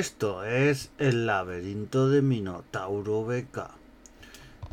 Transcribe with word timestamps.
Esto 0.00 0.44
es 0.44 0.88
el 0.96 1.26
laberinto 1.26 2.08
de 2.08 2.22
Minotauro 2.22 3.22
BK. 3.22 3.68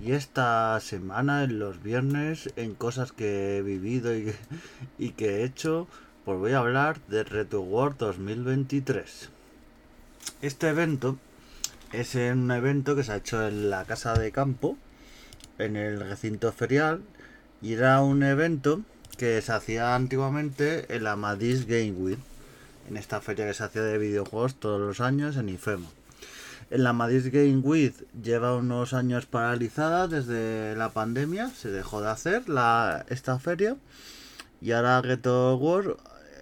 Y 0.01 0.13
esta 0.13 0.79
semana, 0.79 1.43
en 1.43 1.59
los 1.59 1.83
viernes, 1.83 2.49
en 2.55 2.73
cosas 2.75 3.11
que 3.11 3.57
he 3.57 3.61
vivido 3.61 4.17
y, 4.17 4.33
y 4.97 5.09
que 5.09 5.41
he 5.41 5.43
hecho, 5.43 5.85
pues 6.23 6.39
voy 6.39 6.53
a 6.53 6.59
hablar 6.59 7.01
de 7.09 7.25
Reto 7.25 7.59
World 7.59 7.97
2023. 7.97 9.29
Este 10.41 10.69
evento 10.69 11.17
es 11.91 12.15
un 12.15 12.49
evento 12.49 12.95
que 12.95 13.03
se 13.03 13.11
ha 13.11 13.17
hecho 13.17 13.45
en 13.45 13.69
la 13.69 13.83
casa 13.83 14.13
de 14.13 14.31
campo, 14.31 14.77
en 15.57 15.75
el 15.75 15.99
recinto 15.99 16.53
ferial, 16.53 17.01
y 17.61 17.73
era 17.73 17.99
un 18.01 18.23
evento 18.23 18.79
que 19.17 19.41
se 19.41 19.51
hacía 19.51 19.93
antiguamente 19.93 20.95
en 20.95 21.03
la 21.03 21.17
Madrid 21.17 21.65
Game 21.67 21.91
Week, 21.91 22.19
en 22.87 22.97
esta 22.97 23.21
feria 23.21 23.45
que 23.47 23.53
se 23.53 23.63
hacía 23.63 23.83
de 23.83 23.97
videojuegos 23.97 24.55
todos 24.55 24.79
los 24.79 25.01
años 25.01 25.37
en 25.37 25.49
IFEMA. 25.49 25.87
En 26.69 26.83
la 26.83 26.91
Madrid 26.93 27.29
Game 27.31 27.59
Week 27.59 27.93
lleva 28.21 28.55
unos 28.55 28.93
años 28.93 29.25
paralizada 29.25 30.07
desde 30.07 30.75
la 30.75 30.89
pandemia, 30.89 31.49
se 31.49 31.71
dejó 31.71 32.01
de 32.01 32.09
hacer 32.09 32.49
la, 32.49 33.05
esta 33.09 33.39
feria 33.39 33.77
y 34.61 34.71
ahora 34.71 35.01
Reto 35.01 35.55
World, 35.55 35.97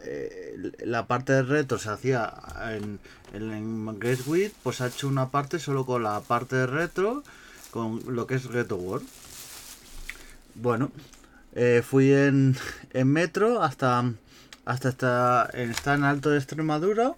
eh, 0.06 0.72
la 0.84 1.08
parte 1.08 1.34
de 1.34 1.44
reto 1.44 1.78
se 1.78 1.90
hacía 1.90 2.34
en, 2.72 3.00
en, 3.34 4.00
Game 4.00 4.18
Week, 4.28 4.54
pues 4.64 4.82
ha 4.82 4.88
hecho 4.88 5.08
una 5.08 5.30
parte 5.30 5.60
solo 5.60 5.86
con 5.86 6.04
la 6.04 6.22
parte 6.22 6.56
de 6.56 6.68
retro, 6.68 7.24
con 7.72 8.02
lo 8.08 8.26
que 8.26 8.36
es 8.36 8.46
Reto 8.46 8.78
World. 8.78 9.08
Bueno, 10.56 10.92
eh, 11.54 11.84
fui 11.86 12.14
en, 12.14 12.56
en, 12.94 13.08
metro 13.08 13.62
hasta 13.62 14.12
hasta 14.66 14.90
estar, 14.90 15.56
está 15.56 15.94
en 15.94 16.04
Alto 16.04 16.32
de 16.32 16.38
Extremadura. 16.38 17.16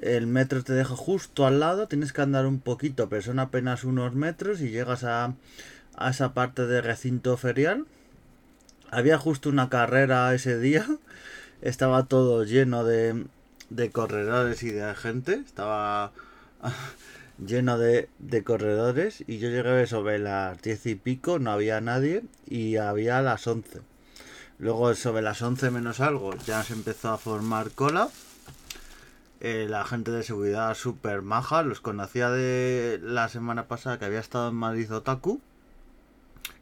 El 0.00 0.26
metro 0.26 0.64
te 0.64 0.72
deja 0.72 0.96
justo 0.96 1.46
al 1.46 1.60
lado, 1.60 1.86
tienes 1.86 2.12
que 2.12 2.22
andar 2.22 2.46
un 2.46 2.60
poquito, 2.60 3.08
pero 3.08 3.22
son 3.22 3.38
apenas 3.38 3.84
unos 3.84 4.14
metros 4.14 4.60
y 4.60 4.70
llegas 4.70 5.04
a, 5.04 5.34
a 5.96 6.10
esa 6.10 6.34
parte 6.34 6.66
de 6.66 6.82
recinto 6.82 7.36
ferial. 7.36 7.86
Había 8.90 9.18
justo 9.18 9.48
una 9.48 9.68
carrera 9.68 10.34
ese 10.34 10.58
día, 10.58 10.86
estaba 11.62 12.06
todo 12.06 12.44
lleno 12.44 12.84
de, 12.84 13.26
de 13.70 13.90
corredores 13.90 14.62
y 14.62 14.70
de 14.70 14.94
gente, 14.94 15.34
estaba 15.34 16.12
lleno 17.46 17.78
de, 17.78 18.08
de, 18.18 18.42
corredores 18.42 19.22
y 19.26 19.38
yo 19.38 19.50
llegué 19.50 19.86
sobre 19.86 20.18
las 20.18 20.60
diez 20.62 20.84
y 20.86 20.94
pico, 20.94 21.38
no 21.38 21.52
había 21.52 21.80
nadie 21.80 22.24
y 22.48 22.76
había 22.76 23.22
las 23.22 23.46
once. 23.46 23.80
Luego 24.62 24.94
sobre 24.94 25.22
las 25.22 25.42
once 25.42 25.72
menos 25.72 25.98
algo 25.98 26.36
ya 26.46 26.62
se 26.62 26.72
empezó 26.72 27.10
a 27.10 27.18
formar 27.18 27.72
cola. 27.72 28.08
Eh, 29.40 29.66
la 29.68 29.84
gente 29.84 30.12
de 30.12 30.22
seguridad 30.22 30.72
súper 30.76 31.20
maja, 31.22 31.64
los 31.64 31.80
conocía 31.80 32.30
de 32.30 33.00
la 33.02 33.28
semana 33.28 33.66
pasada 33.66 33.98
que 33.98 34.04
había 34.04 34.20
estado 34.20 34.50
en 34.50 34.54
Madrid 34.54 34.92
Otaku. 34.92 35.40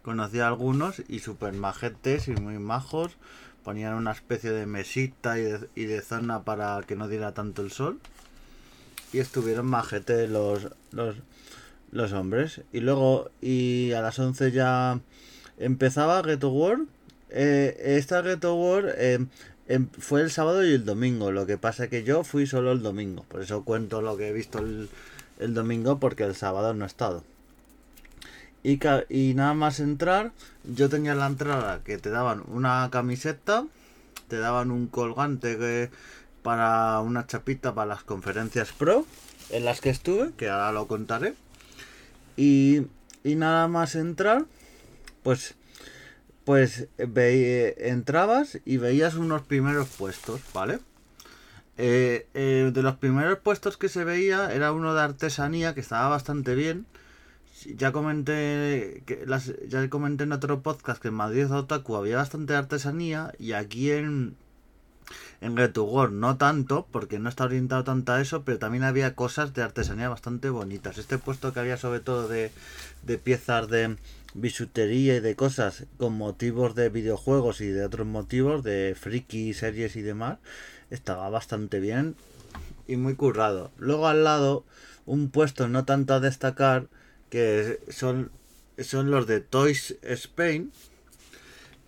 Conocía 0.00 0.46
a 0.46 0.48
algunos 0.48 1.02
y 1.08 1.18
súper 1.18 1.52
majetes 1.52 2.28
y 2.28 2.30
muy 2.30 2.58
majos. 2.58 3.18
Ponían 3.64 3.92
una 3.92 4.12
especie 4.12 4.50
de 4.50 4.64
mesita 4.64 5.38
y 5.38 5.84
de, 5.84 6.00
zona 6.00 6.42
para 6.42 6.80
que 6.86 6.96
no 6.96 7.06
diera 7.06 7.34
tanto 7.34 7.60
el 7.60 7.70
sol 7.70 8.00
y 9.12 9.18
estuvieron 9.18 9.66
majete 9.66 10.26
los, 10.26 10.68
los, 10.90 11.16
los 11.90 12.12
hombres. 12.14 12.62
Y 12.72 12.80
luego, 12.80 13.30
y 13.42 13.92
a 13.92 14.00
las 14.00 14.18
11 14.18 14.52
ya 14.52 15.00
empezaba 15.58 16.22
Ghetto 16.22 16.48
World. 16.48 16.88
Eh, 17.30 17.96
esta 17.96 18.22
Ghetto 18.22 18.54
World 18.54 18.92
eh, 18.96 19.26
em, 19.68 19.88
fue 19.98 20.22
el 20.22 20.30
sábado 20.30 20.64
y 20.64 20.74
el 20.74 20.84
domingo. 20.84 21.30
Lo 21.32 21.46
que 21.46 21.58
pasa 21.58 21.84
es 21.84 21.90
que 21.90 22.02
yo 22.02 22.24
fui 22.24 22.46
solo 22.46 22.72
el 22.72 22.82
domingo. 22.82 23.24
Por 23.24 23.42
eso 23.42 23.64
cuento 23.64 24.02
lo 24.02 24.16
que 24.16 24.28
he 24.28 24.32
visto 24.32 24.58
el, 24.58 24.88
domingo, 25.54 25.98
porque 25.98 26.24
el 26.24 26.34
sábado 26.34 26.74
no 26.74 26.84
he 26.84 26.88
estado. 26.88 27.24
Y, 28.62 28.78
y 29.08 29.34
nada 29.34 29.54
más 29.54 29.80
entrar, 29.80 30.32
yo 30.64 30.88
tenía 30.88 31.14
la 31.14 31.26
entrada 31.26 31.82
que 31.82 31.96
te 31.96 32.10
daban 32.10 32.42
una 32.48 32.88
camiseta, 32.90 33.66
te 34.28 34.38
daban 34.38 34.70
un 34.70 34.86
colgante 34.86 35.56
que 35.56 35.90
para 36.42 37.00
una 37.00 37.26
chapita 37.26 37.74
para 37.74 37.86
las 37.86 38.02
conferencias 38.02 38.72
pro 38.72 39.06
en 39.50 39.64
las 39.64 39.80
que 39.80 39.90
estuve, 39.90 40.32
que 40.36 40.48
ahora 40.48 40.72
lo 40.72 40.86
contaré. 40.86 41.34
Y, 42.36 42.82
y 43.24 43.34
nada 43.34 43.68
más 43.68 43.94
entrar, 43.94 44.44
pues 45.22 45.54
pues 46.50 46.88
ve, 46.96 47.76
entrabas 47.78 48.58
y 48.64 48.76
veías 48.78 49.14
unos 49.14 49.42
primeros 49.42 49.86
puestos, 49.86 50.40
¿vale? 50.52 50.80
Eh, 51.78 52.26
eh, 52.34 52.72
de 52.74 52.82
los 52.82 52.96
primeros 52.96 53.38
puestos 53.38 53.76
que 53.76 53.88
se 53.88 54.02
veía 54.02 54.52
era 54.52 54.72
uno 54.72 54.92
de 54.92 55.00
artesanía 55.00 55.74
que 55.74 55.80
estaba 55.80 56.08
bastante 56.08 56.56
bien. 56.56 56.86
Ya 57.76 57.92
comenté 57.92 59.04
que 59.06 59.24
ya 59.68 59.88
comenté 59.90 60.24
en 60.24 60.32
otro 60.32 60.60
podcast 60.60 61.00
que 61.00 61.06
en 61.06 61.14
Madrid 61.14 61.48
Otaku 61.52 61.94
había 61.94 62.16
bastante 62.16 62.56
artesanía 62.56 63.32
y 63.38 63.52
aquí 63.52 63.92
en 63.92 64.34
en 65.40 65.56
World 65.56 66.14
no 66.14 66.36
tanto, 66.36 66.86
porque 66.90 67.18
no 67.18 67.28
está 67.28 67.44
orientado 67.44 67.84
tanto 67.84 68.12
a 68.12 68.20
eso, 68.20 68.42
pero 68.42 68.58
también 68.58 68.84
había 68.84 69.14
cosas 69.14 69.54
de 69.54 69.62
artesanía 69.62 70.08
bastante 70.08 70.50
bonitas. 70.50 70.98
Este 70.98 71.16
puesto 71.16 71.52
que 71.52 71.60
había 71.60 71.76
sobre 71.76 72.00
todo 72.00 72.28
de, 72.28 72.52
de 73.04 73.18
piezas 73.18 73.68
de 73.68 73.96
bisutería 74.34 75.16
y 75.16 75.20
de 75.20 75.36
cosas 75.36 75.86
con 75.96 76.16
motivos 76.16 76.74
de 76.74 76.88
videojuegos 76.88 77.60
y 77.60 77.66
de 77.68 77.84
otros 77.84 78.06
motivos, 78.06 78.62
de 78.62 78.96
friki, 78.98 79.54
series 79.54 79.96
y 79.96 80.02
demás, 80.02 80.38
estaba 80.90 81.28
bastante 81.30 81.80
bien 81.80 82.16
y 82.86 82.96
muy 82.96 83.14
currado. 83.14 83.70
Luego 83.78 84.08
al 84.08 84.24
lado, 84.24 84.64
un 85.06 85.30
puesto 85.30 85.68
no 85.68 85.84
tanto 85.84 86.14
a 86.14 86.20
destacar, 86.20 86.88
que 87.28 87.80
son, 87.88 88.30
son 88.78 89.10
los 89.10 89.26
de 89.26 89.40
Toys 89.40 89.96
Spain, 90.02 90.72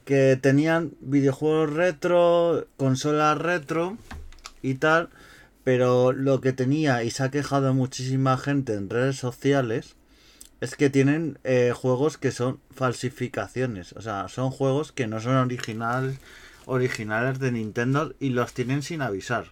que 0.04 0.38
tenían 0.40 0.92
videojuegos 1.00 1.72
retro, 1.72 2.66
consolas 2.76 3.38
retro 3.38 3.98
y 4.62 4.74
tal, 4.74 5.10
pero 5.64 6.12
lo 6.12 6.40
que 6.40 6.52
tenía 6.52 7.04
y 7.04 7.10
se 7.10 7.22
ha 7.22 7.30
quejado 7.30 7.72
muchísima 7.74 8.36
gente 8.36 8.74
en 8.74 8.90
redes 8.90 9.16
sociales 9.16 9.94
es 10.62 10.76
que 10.76 10.90
tienen 10.90 11.40
eh, 11.42 11.72
juegos 11.74 12.18
que 12.18 12.30
son 12.30 12.60
falsificaciones, 12.70 13.94
o 13.94 14.00
sea, 14.00 14.28
son 14.28 14.52
juegos 14.52 14.92
que 14.92 15.08
no 15.08 15.20
son 15.20 15.34
originales 15.34 16.20
originales 16.66 17.40
de 17.40 17.50
Nintendo 17.50 18.14
y 18.20 18.28
los 18.28 18.54
tienen 18.54 18.82
sin 18.82 19.02
avisar. 19.02 19.46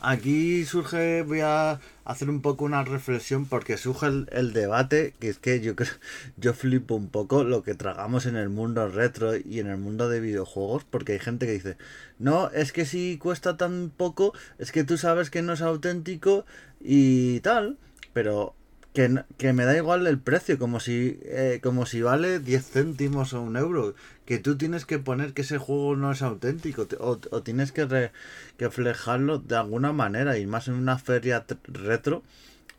Aquí 0.00 0.64
surge, 0.64 1.22
voy 1.22 1.42
a 1.42 1.78
hacer 2.04 2.30
un 2.30 2.42
poco 2.42 2.64
una 2.64 2.82
reflexión 2.82 3.46
porque 3.46 3.76
surge 3.76 4.08
el, 4.32 4.52
debate, 4.52 5.14
que 5.20 5.28
es 5.28 5.38
que 5.38 5.60
yo 5.60 5.76
creo, 5.76 5.92
yo 6.36 6.52
flipo 6.52 6.96
un 6.96 7.08
poco 7.08 7.44
lo 7.44 7.62
que 7.62 7.76
tragamos 7.76 8.26
en 8.26 8.34
el 8.34 8.48
mundo 8.48 8.88
retro 8.88 9.36
y 9.36 9.60
en 9.60 9.68
el 9.68 9.76
mundo 9.76 10.08
de 10.08 10.18
videojuegos, 10.18 10.82
porque 10.82 11.12
hay 11.12 11.20
gente 11.20 11.46
que 11.46 11.52
dice, 11.52 11.76
no, 12.18 12.50
es 12.50 12.72
que 12.72 12.84
si 12.86 13.18
cuesta 13.18 13.56
tan 13.56 13.92
poco, 13.96 14.34
es 14.58 14.72
que 14.72 14.82
tú 14.82 14.98
sabes 14.98 15.30
que 15.30 15.42
no 15.42 15.52
es 15.52 15.62
auténtico 15.62 16.44
y 16.80 17.38
tal, 17.38 17.78
pero 18.12 18.56
que, 18.92 19.24
que, 19.38 19.52
me 19.52 19.64
da 19.64 19.76
igual 19.76 20.06
el 20.06 20.18
precio, 20.18 20.58
como 20.58 20.80
si, 20.80 21.18
eh, 21.22 21.60
como 21.62 21.86
si 21.86 22.02
vale 22.02 22.40
10 22.40 22.66
céntimos 22.66 23.32
o 23.32 23.42
un 23.42 23.56
euro. 23.56 23.94
Que 24.24 24.38
tú 24.38 24.56
tienes 24.56 24.84
que 24.84 24.98
poner 24.98 25.32
que 25.32 25.42
ese 25.42 25.58
juego 25.58 25.96
no 25.96 26.12
es 26.12 26.22
auténtico 26.22 26.86
o, 26.98 27.20
o 27.30 27.42
tienes 27.42 27.72
que, 27.72 27.84
re, 27.84 28.12
reflejarlo 28.58 29.38
de 29.38 29.56
alguna 29.56 29.92
manera. 29.92 30.38
Y 30.38 30.46
más 30.46 30.68
en 30.68 30.74
una 30.74 30.98
feria 30.98 31.44
retro 31.64 32.22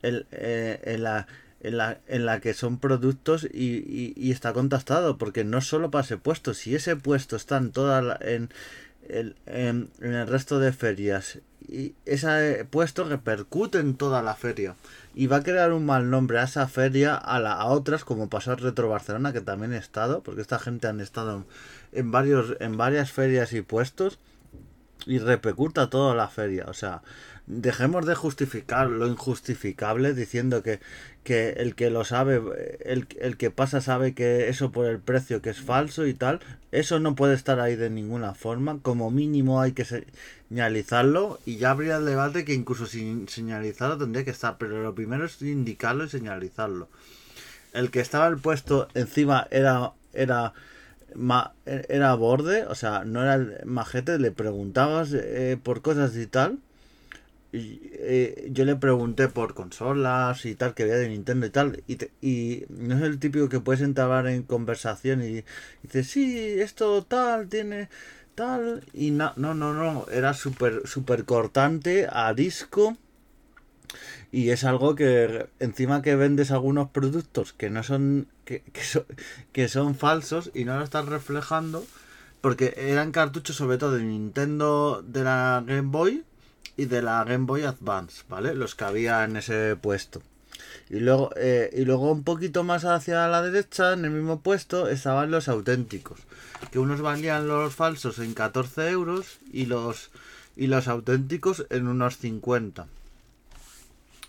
el, 0.01 0.27
eh, 0.31 0.81
en, 0.83 1.03
la, 1.03 1.27
en, 1.61 1.77
la, 1.77 1.99
en 2.07 2.25
la 2.25 2.39
que 2.41 2.53
son 2.53 2.79
productos 2.79 3.45
y, 3.45 3.77
y, 3.77 4.13
y, 4.17 4.31
está 4.31 4.53
contestado. 4.53 5.17
Porque 5.17 5.43
no 5.45 5.61
solo 5.61 5.91
para 5.91 6.03
ese 6.03 6.17
puesto, 6.17 6.53
si 6.53 6.75
ese 6.75 6.95
puesto 6.97 7.35
está 7.37 7.57
en 7.57 7.71
toda 7.71 8.17
en, 8.21 8.49
el, 9.07 9.35
en, 9.45 9.89
en 10.01 10.13
el 10.13 10.27
resto 10.27 10.59
de 10.59 10.73
ferias 10.73 11.39
y 11.67 11.93
ese 12.05 12.65
puesto 12.69 13.03
repercute 13.03 13.79
en 13.79 13.95
toda 13.95 14.21
la 14.21 14.35
feria 14.35 14.75
y 15.13 15.27
va 15.27 15.37
a 15.37 15.43
crear 15.43 15.73
un 15.73 15.85
mal 15.85 16.09
nombre 16.09 16.39
a 16.39 16.43
esa 16.43 16.67
feria, 16.67 17.15
a, 17.15 17.39
la, 17.39 17.53
a 17.53 17.65
otras, 17.67 18.05
como 18.05 18.29
pasó 18.29 18.51
a 18.51 18.55
Retro 18.55 18.89
Barcelona, 18.89 19.33
que 19.33 19.41
también 19.41 19.73
he 19.73 19.77
estado, 19.77 20.23
porque 20.23 20.41
esta 20.41 20.59
gente 20.59 20.87
han 20.87 21.01
estado 21.01 21.45
en, 21.91 22.11
varios, 22.11 22.55
en 22.59 22.77
varias 22.77 23.11
ferias 23.11 23.53
y 23.53 23.61
puestos, 23.61 24.19
y 25.05 25.19
repercuta 25.19 25.89
toda 25.89 26.15
la 26.15 26.27
feria. 26.27 26.65
O 26.67 26.73
sea, 26.73 27.01
dejemos 27.51 28.05
de 28.05 28.15
justificar 28.15 28.89
lo 28.89 29.07
injustificable 29.07 30.13
diciendo 30.13 30.63
que, 30.63 30.79
que 31.25 31.49
el 31.49 31.75
que 31.75 31.89
lo 31.89 32.05
sabe, 32.05 32.41
el, 32.79 33.07
el, 33.19 33.35
que 33.35 33.51
pasa 33.51 33.81
sabe 33.81 34.13
que 34.13 34.47
eso 34.47 34.71
por 34.71 34.85
el 34.85 34.99
precio 34.99 35.41
que 35.41 35.49
es 35.49 35.59
falso 35.59 36.07
y 36.07 36.13
tal, 36.13 36.39
eso 36.71 36.99
no 37.01 37.13
puede 37.13 37.35
estar 37.35 37.59
ahí 37.59 37.75
de 37.75 37.89
ninguna 37.89 38.33
forma, 38.35 38.79
como 38.81 39.11
mínimo 39.11 39.59
hay 39.59 39.73
que 39.73 39.85
señalizarlo 39.85 41.39
y 41.45 41.57
ya 41.57 41.71
habría 41.71 41.97
el 41.97 42.05
debate 42.05 42.45
que 42.45 42.53
incluso 42.53 42.85
sin 42.85 43.27
señalizarlo 43.27 43.97
tendría 43.97 44.23
que 44.23 44.31
estar, 44.31 44.57
pero 44.57 44.81
lo 44.81 44.95
primero 44.95 45.25
es 45.25 45.41
indicarlo 45.41 46.05
y 46.05 46.09
señalizarlo. 46.09 46.87
El 47.73 47.91
que 47.91 47.99
estaba 47.99 48.27
el 48.27 48.37
puesto 48.37 48.87
encima 48.93 49.47
era 49.51 49.91
era 50.13 50.53
era 51.65 52.15
borde, 52.15 52.65
o 52.67 52.75
sea, 52.75 53.03
no 53.03 53.21
era 53.21 53.35
el 53.35 53.65
majete, 53.65 54.17
le 54.19 54.31
preguntabas 54.31 55.11
eh, 55.13 55.59
por 55.61 55.81
cosas 55.81 56.15
y 56.15 56.25
tal 56.27 56.59
eh, 57.53 58.49
yo 58.51 58.63
le 58.63 58.77
pregunté 58.77 59.27
por 59.27 59.53
consolas 59.53 60.45
y 60.45 60.55
tal 60.55 60.73
que 60.73 60.83
había 60.83 60.95
de 60.95 61.09
Nintendo 61.09 61.45
y 61.45 61.49
tal 61.49 61.83
y, 61.85 61.97
y 62.21 62.65
no 62.69 62.95
es 62.95 63.01
el 63.01 63.19
típico 63.19 63.49
que 63.49 63.59
puedes 63.59 63.81
entrar 63.81 64.25
en 64.27 64.43
conversación 64.43 65.21
y, 65.21 65.43
dice 65.83 66.03
sí 66.05 66.37
esto 66.61 67.03
tal 67.03 67.49
tiene 67.49 67.89
tal 68.35 68.85
y 68.93 69.11
no 69.11 69.33
no 69.35 69.53
no 69.53 69.73
no 69.73 70.05
era 70.11 70.33
súper 70.33 70.87
súper 70.87 71.25
cortante 71.25 72.07
a 72.09 72.33
disco 72.33 72.95
y 74.31 74.51
es 74.51 74.63
algo 74.63 74.95
que 74.95 75.47
encima 75.59 76.01
que 76.01 76.15
vendes 76.15 76.51
algunos 76.51 76.89
productos 76.91 77.51
que 77.51 77.69
no 77.69 77.83
son 77.83 78.27
que, 78.45 78.61
que 78.61 78.83
son, 78.83 79.05
que 79.51 79.67
son 79.67 79.95
falsos 79.95 80.51
y 80.53 80.63
no 80.63 80.77
lo 80.77 80.85
estás 80.85 81.05
reflejando 81.05 81.85
porque 82.39 82.73
eran 82.77 83.11
cartuchos 83.11 83.57
sobre 83.57 83.77
todo 83.77 83.97
de 83.97 84.03
Nintendo 84.03 85.03
de 85.05 85.25
la 85.25 85.61
Game 85.67 85.89
Boy 85.91 86.23
y 86.77 86.85
de 86.85 87.01
la 87.01 87.23
Game 87.23 87.45
Boy 87.45 87.63
Advance, 87.63 88.23
¿vale? 88.29 88.55
Los 88.55 88.75
que 88.75 88.83
había 88.85 89.23
en 89.23 89.37
ese 89.37 89.75
puesto. 89.75 90.21
Y 90.89 90.99
luego, 90.99 91.31
eh, 91.35 91.69
y 91.73 91.85
luego 91.85 92.11
un 92.11 92.23
poquito 92.23 92.63
más 92.63 92.85
hacia 92.85 93.27
la 93.27 93.41
derecha, 93.41 93.93
en 93.93 94.05
el 94.05 94.11
mismo 94.11 94.41
puesto, 94.41 94.89
estaban 94.89 95.31
los 95.31 95.47
auténticos. 95.47 96.19
Que 96.71 96.79
unos 96.79 97.01
valían 97.01 97.47
los 97.47 97.73
falsos 97.73 98.19
en 98.19 98.33
14 98.33 98.89
euros 98.89 99.39
y 99.51 99.65
los, 99.65 100.11
y 100.55 100.67
los 100.67 100.87
auténticos 100.87 101.65
en 101.69 101.87
unos 101.87 102.17
50. 102.17 102.87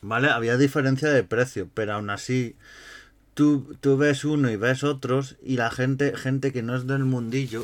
¿Vale? 0.02 0.31
Había 0.31 0.56
diferencia 0.56 1.11
de 1.11 1.23
precio, 1.23 1.69
pero 1.75 1.94
aún 1.94 2.11
así 2.11 2.56
tú, 3.34 3.76
tú 3.81 3.96
ves 3.96 4.25
uno 4.25 4.50
y 4.50 4.56
ves 4.56 4.84
otros 4.84 5.37
y 5.43 5.56
la 5.56 5.70
gente, 5.70 6.17
gente 6.17 6.52
que 6.52 6.62
no 6.62 6.76
es 6.76 6.87
del 6.87 7.05
mundillo, 7.05 7.62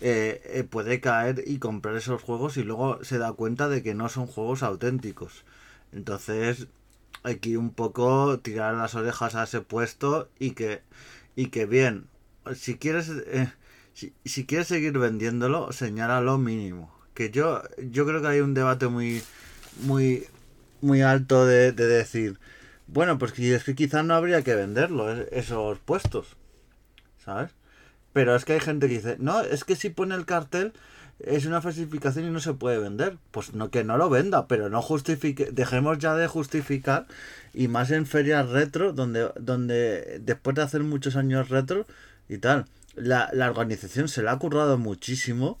eh, 0.00 0.42
eh, 0.44 0.64
puede 0.64 1.00
caer 1.00 1.42
y 1.46 1.58
comprar 1.58 1.96
esos 1.96 2.22
juegos 2.22 2.56
y 2.56 2.62
luego 2.62 3.02
se 3.04 3.18
da 3.18 3.32
cuenta 3.32 3.68
de 3.68 3.82
que 3.82 3.94
no 3.94 4.08
son 4.08 4.26
juegos 4.26 4.62
auténticos. 4.62 5.44
Entonces 5.92 6.68
hay 7.22 7.36
que 7.38 7.56
un 7.56 7.70
poco 7.72 8.38
tirar 8.40 8.74
las 8.74 8.94
orejas 8.94 9.34
a 9.34 9.44
ese 9.44 9.60
puesto 9.62 10.28
y 10.38 10.52
que, 10.52 10.82
y 11.34 11.48
que 11.48 11.66
bien, 11.66 12.08
si 12.54 12.76
quieres, 12.76 13.10
eh, 13.10 13.50
si, 13.94 14.12
si, 14.24 14.46
quieres 14.46 14.68
seguir 14.68 14.98
vendiéndolo, 14.98 15.72
señala 15.72 16.20
lo 16.20 16.38
mínimo. 16.38 16.94
Que 17.14 17.30
yo, 17.30 17.62
yo 17.90 18.06
creo 18.06 18.20
que 18.20 18.28
hay 18.28 18.40
un 18.40 18.54
debate 18.54 18.88
muy, 18.88 19.22
muy, 19.82 20.26
muy 20.82 21.02
alto 21.02 21.46
de, 21.46 21.72
de 21.72 21.86
decir, 21.86 22.38
bueno, 22.86 23.18
pues 23.18 23.38
es 23.38 23.64
que 23.64 23.74
quizás 23.74 24.04
no 24.04 24.14
habría 24.14 24.42
que 24.42 24.54
venderlo, 24.54 25.10
esos 25.10 25.78
puestos, 25.80 26.36
¿sabes? 27.18 27.50
Pero 28.16 28.34
es 28.34 28.46
que 28.46 28.54
hay 28.54 28.60
gente 28.60 28.88
que 28.88 28.94
dice, 28.94 29.16
no, 29.18 29.42
es 29.42 29.64
que 29.64 29.76
si 29.76 29.90
pone 29.90 30.14
el 30.14 30.24
cartel 30.24 30.72
es 31.18 31.44
una 31.44 31.60
falsificación 31.60 32.24
y 32.24 32.30
no 32.30 32.40
se 32.40 32.54
puede 32.54 32.78
vender. 32.78 33.18
Pues 33.30 33.52
no 33.52 33.70
que 33.70 33.84
no 33.84 33.98
lo 33.98 34.08
venda, 34.08 34.46
pero 34.46 34.70
no 34.70 34.80
justifique, 34.80 35.50
dejemos 35.52 35.98
ya 35.98 36.14
de 36.14 36.26
justificar 36.26 37.06
y 37.52 37.68
más 37.68 37.90
en 37.90 38.06
ferias 38.06 38.48
retro 38.48 38.94
donde 38.94 39.30
donde 39.38 40.18
después 40.22 40.56
de 40.56 40.62
hacer 40.62 40.82
muchos 40.82 41.14
años 41.14 41.50
retro 41.50 41.84
y 42.26 42.38
tal, 42.38 42.64
la, 42.94 43.28
la 43.34 43.50
organización 43.50 44.08
se 44.08 44.22
le 44.22 44.30
ha 44.30 44.38
currado 44.38 44.78
muchísimo. 44.78 45.58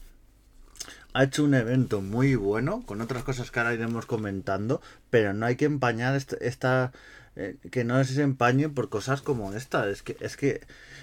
Ha 1.12 1.24
hecho 1.24 1.44
un 1.44 1.52
evento 1.52 2.00
muy 2.00 2.36
bueno, 2.36 2.84
con 2.86 3.02
otras 3.02 3.22
cosas 3.22 3.50
que 3.50 3.60
ahora 3.60 3.74
iremos 3.74 4.06
comentando, 4.06 4.80
pero 5.10 5.34
no 5.34 5.44
hay 5.44 5.56
que 5.56 5.66
empañar 5.66 6.16
esta, 6.16 6.36
esta 6.40 6.92
eh, 7.36 7.56
que 7.70 7.84
no 7.84 8.02
se 8.02 8.22
empañe 8.22 8.70
por 8.70 8.88
cosas 8.88 9.20
como 9.20 9.52
esta. 9.52 9.88
Es 9.90 10.02
que, 10.02 10.16
es 10.20 10.38
que 10.38 10.62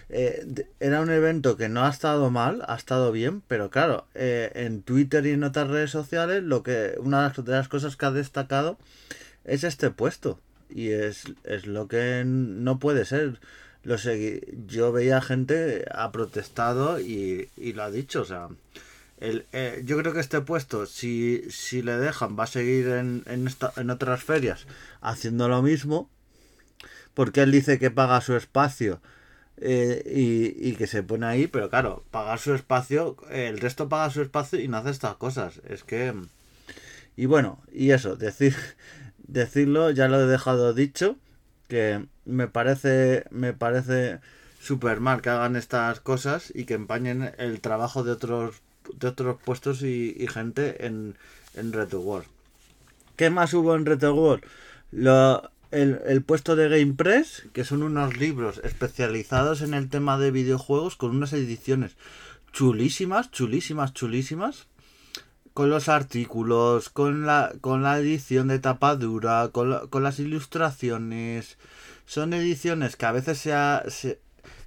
eh, 0.09 0.65
era 0.79 1.01
un 1.01 1.11
evento 1.11 1.57
que 1.57 1.69
no 1.69 1.85
ha 1.85 1.89
estado 1.89 2.31
mal, 2.31 2.63
ha 2.67 2.75
estado 2.75 3.11
bien, 3.11 3.41
pero 3.47 3.69
claro, 3.69 4.07
eh, 4.15 4.51
en 4.55 4.81
Twitter 4.81 5.23
y 5.27 5.31
en 5.31 5.43
otras 5.43 5.69
redes 5.69 5.91
sociales, 5.91 6.41
lo 6.41 6.63
que 6.63 6.95
una 6.97 7.29
de 7.29 7.51
las 7.51 7.69
cosas 7.69 7.95
que 7.95 8.05
ha 8.07 8.11
destacado 8.11 8.79
es 9.45 9.63
este 9.63 9.91
puesto. 9.91 10.39
Y 10.69 10.89
es, 10.89 11.25
es 11.43 11.67
lo 11.67 11.87
que 11.87 12.23
no 12.25 12.79
puede 12.79 13.05
ser. 13.05 13.39
Lo 13.83 13.97
yo 14.67 14.91
veía 14.91 15.21
gente 15.21 15.85
ha 15.91 16.11
protestado 16.11 16.99
y, 16.99 17.49
y 17.57 17.73
lo 17.73 17.83
ha 17.83 17.91
dicho, 17.91 18.21
o 18.21 18.25
sea. 18.25 18.49
El, 19.19 19.45
yo 19.85 19.97
creo 19.99 20.13
que 20.13 20.19
este 20.19 20.41
puesto, 20.41 20.85
si, 20.85 21.43
si 21.49 21.81
le 21.81 21.97
dejan, 21.97 22.37
va 22.37 22.43
a 22.45 22.47
seguir 22.47 22.87
en, 22.89 23.23
en, 23.25 23.47
esta, 23.47 23.71
en 23.77 23.89
otras 23.89 24.23
ferias 24.23 24.65
haciendo 25.01 25.47
lo 25.47 25.61
mismo. 25.61 26.09
Porque 27.13 27.41
él 27.41 27.51
dice 27.51 27.79
que 27.79 27.91
paga 27.91 28.21
su 28.21 28.35
espacio 28.35 29.01
eh, 29.57 30.03
y, 30.05 30.69
y, 30.69 30.75
que 30.75 30.87
se 30.87 31.03
pone 31.03 31.25
ahí, 31.25 31.47
pero 31.47 31.69
claro, 31.69 32.03
pagar 32.11 32.39
su 32.39 32.53
espacio, 32.53 33.17
el 33.29 33.59
resto 33.59 33.87
paga 33.87 34.09
su 34.09 34.21
espacio 34.21 34.59
y 34.59 34.67
no 34.67 34.77
hace 34.77 34.89
estas 34.89 35.15
cosas. 35.15 35.61
Es 35.67 35.83
que... 35.83 36.13
Y 37.15 37.27
bueno, 37.27 37.61
y 37.71 37.91
eso, 37.91 38.15
decir, 38.15 38.55
decirlo, 39.19 39.91
ya 39.91 40.07
lo 40.07 40.21
he 40.21 40.25
dejado 40.25 40.73
dicho, 40.73 41.17
que 41.67 42.05
me 42.25 42.47
parece, 42.47 43.25
me 43.29 43.53
parece 43.53 44.19
súper 44.59 44.99
mal 44.99 45.21
que 45.21 45.29
hagan 45.29 45.55
estas 45.55 45.99
cosas 45.99 46.51
y 46.55 46.65
que 46.65 46.73
empañen 46.73 47.33
el 47.37 47.61
trabajo 47.61 48.03
de 48.03 48.11
otros, 48.11 48.61
de 48.95 49.07
otros 49.07 49.37
puestos 49.43 49.83
y, 49.83 50.15
y 50.17 50.27
gente 50.27 50.85
en, 50.85 51.15
en 51.53 51.73
Retro 51.73 51.99
World. 52.01 52.27
¿Qué 53.15 53.29
más 53.29 53.53
hubo 53.53 53.75
en 53.75 53.85
Retro 53.85 54.15
World? 54.15 54.43
Lo, 54.91 55.51
el, 55.73 55.99
el, 56.05 56.21
puesto 56.21 56.55
de 56.55 56.69
Game 56.69 56.93
Press, 56.93 57.43
que 57.51 57.65
son 57.65 57.83
unos 57.83 58.17
libros 58.17 58.61
especializados 58.63 59.61
en 59.61 59.73
el 59.73 59.89
tema 59.89 60.17
de 60.17 60.31
videojuegos 60.31 60.95
con 60.95 61.15
unas 61.15 61.33
ediciones 61.33 61.97
chulísimas, 62.51 63.31
chulísimas, 63.31 63.93
chulísimas. 63.93 64.67
Con 65.53 65.69
los 65.69 65.87
artículos, 65.87 66.89
con 66.89 67.27
la, 67.27 67.53
con 67.61 67.83
la 67.83 67.99
edición 67.99 68.47
de 68.47 68.57
tapadura, 68.57 69.49
con, 69.51 69.87
con 69.89 70.01
las 70.01 70.17
ilustraciones. 70.17 71.57
Son 72.07 72.33
ediciones 72.33 72.95
que 72.95 73.05
a 73.05 73.11
veces 73.11 73.37
se, 73.37 73.53
se, 73.89 74.19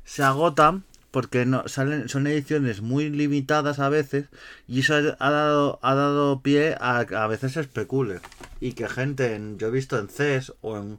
se 0.05 0.23
agotan 0.23 0.85
porque 1.11 1.47
no 1.47 1.67
salen 1.67 2.08
son 2.08 2.26
ediciones 2.26 2.82
muy 2.82 3.08
limitadas 3.11 3.79
a 3.79 3.88
veces 3.88 4.26
y 4.69 4.81
eso 4.81 4.94
ha 4.94 5.31
dado 5.31 5.79
ha 5.81 5.94
dado 5.94 6.41
pie 6.41 6.76
a 6.79 6.99
a 6.99 7.26
veces 7.26 7.53
se 7.53 7.61
especule 7.61 8.20
y 8.61 8.73
que 8.73 8.88
gente 8.88 9.35
en, 9.35 9.58
yo 9.58 9.69
he 9.69 9.70
visto 9.70 9.99
en 9.99 10.08
CES 10.08 10.55
o 10.61 10.76
en 10.76 10.99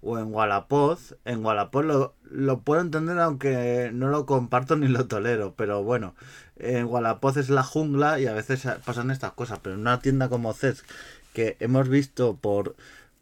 o 0.00 0.18
en 0.18 0.32
Wallapop 0.32 0.98
en 1.24 1.44
Wallapop 1.44 1.84
lo, 1.84 2.14
lo 2.30 2.60
puedo 2.60 2.80
entender 2.80 3.18
aunque 3.18 3.90
no 3.92 4.08
lo 4.08 4.26
comparto 4.26 4.76
ni 4.76 4.86
lo 4.86 5.06
tolero 5.06 5.54
pero 5.56 5.82
bueno 5.82 6.14
en 6.56 6.84
Wallapop 6.86 7.36
es 7.36 7.50
la 7.50 7.64
jungla 7.64 8.20
y 8.20 8.26
a 8.26 8.32
veces 8.32 8.66
pasan 8.84 9.10
estas 9.10 9.32
cosas 9.32 9.58
pero 9.60 9.74
en 9.74 9.80
una 9.80 10.00
tienda 10.00 10.28
como 10.28 10.52
CES 10.54 10.84
que 11.32 11.56
hemos 11.60 11.88
visto 11.88 12.36
por 12.36 12.76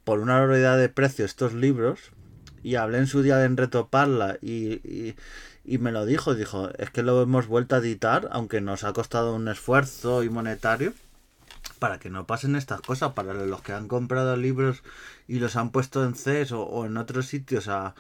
por 0.05 0.21
una 0.21 0.38
barbaridad 0.38 0.76
de 0.78 0.88
precio 0.90 1.25
estos 1.25 1.55
libros 1.55 1.99
y 2.62 2.75
hablé 2.75 2.99
en 2.99 3.07
su 3.07 3.23
día 3.23 3.38
de 3.38 3.49
retoparla 3.49 4.38
y, 4.43 4.75
y 4.87 5.16
y 5.66 5.78
me 5.78 5.90
lo 5.90 6.07
dijo, 6.07 6.35
dijo, 6.35 6.71
es 6.78 6.90
que 6.90 7.02
lo 7.02 7.21
hemos 7.21 7.49
vuelto 7.49 7.75
a 7.75 7.78
editar, 7.78 8.28
aunque 8.31 8.61
nos 8.61 8.85
ha 8.85 8.93
costado 8.93 9.35
un 9.35 9.49
esfuerzo 9.49 10.23
y 10.23 10.31
monetario, 10.31 10.93
para 11.78 11.99
que 11.99 12.11
no 12.11 12.26
pasen 12.26 12.56
estas 12.56 12.80
cosas, 12.80 13.12
para 13.12 13.35
los 13.35 13.62
que 13.62 13.73
han 13.73 13.88
comprado 13.88 14.37
libros 14.37 14.82
y 15.28 15.38
los 15.38 15.56
han 15.56 15.70
puesto 15.70 16.04
en 16.04 16.14
CES 16.14 16.52
o, 16.52 16.87
en 16.87 16.96
otros 16.96 17.26
sitios 17.26 17.68
a, 17.68 17.94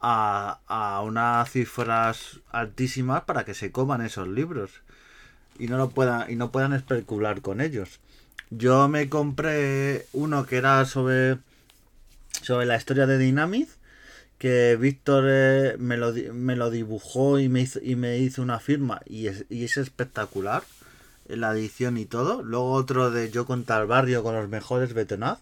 a, 0.00 0.60
a, 0.66 1.00
unas 1.02 1.50
cifras 1.50 2.40
altísimas 2.50 3.22
para 3.22 3.44
que 3.44 3.54
se 3.54 3.70
coman 3.72 4.02
esos 4.02 4.28
libros 4.28 4.70
y 5.58 5.68
no 5.68 5.76
lo 5.76 5.90
puedan 5.90 6.30
y 6.30 6.36
no 6.36 6.50
puedan 6.50 6.72
especular 6.72 7.42
con 7.42 7.60
ellos. 7.60 8.00
Yo 8.50 8.88
me 8.88 9.08
compré 9.08 10.06
uno 10.12 10.46
que 10.46 10.56
era 10.56 10.84
sobre 10.84 11.38
sobre 12.42 12.66
la 12.66 12.76
historia 12.76 13.06
de 13.06 13.18
Dynamite 13.18 13.72
que 14.38 14.76
Víctor 14.76 15.24
eh, 15.28 15.76
me, 15.78 15.98
lo, 15.98 16.14
me, 16.32 16.56
lo, 16.56 16.70
dibujó 16.70 17.38
y 17.38 17.50
me 17.50 17.60
hizo, 17.60 17.78
y 17.82 17.94
me 17.94 18.18
hizo 18.18 18.40
una 18.40 18.58
firma 18.58 19.02
y 19.04 19.26
es, 19.26 19.44
y 19.50 19.64
es 19.64 19.76
espectacular 19.76 20.62
la 21.36 21.52
edición 21.52 21.96
y 21.96 22.06
todo. 22.06 22.42
Luego 22.42 22.72
otro 22.72 23.10
de 23.10 23.30
Yo 23.30 23.46
contra 23.46 23.78
el 23.80 23.86
barrio 23.86 24.22
con 24.22 24.34
los 24.34 24.48
mejores 24.48 24.94
Betonaz 24.94 25.38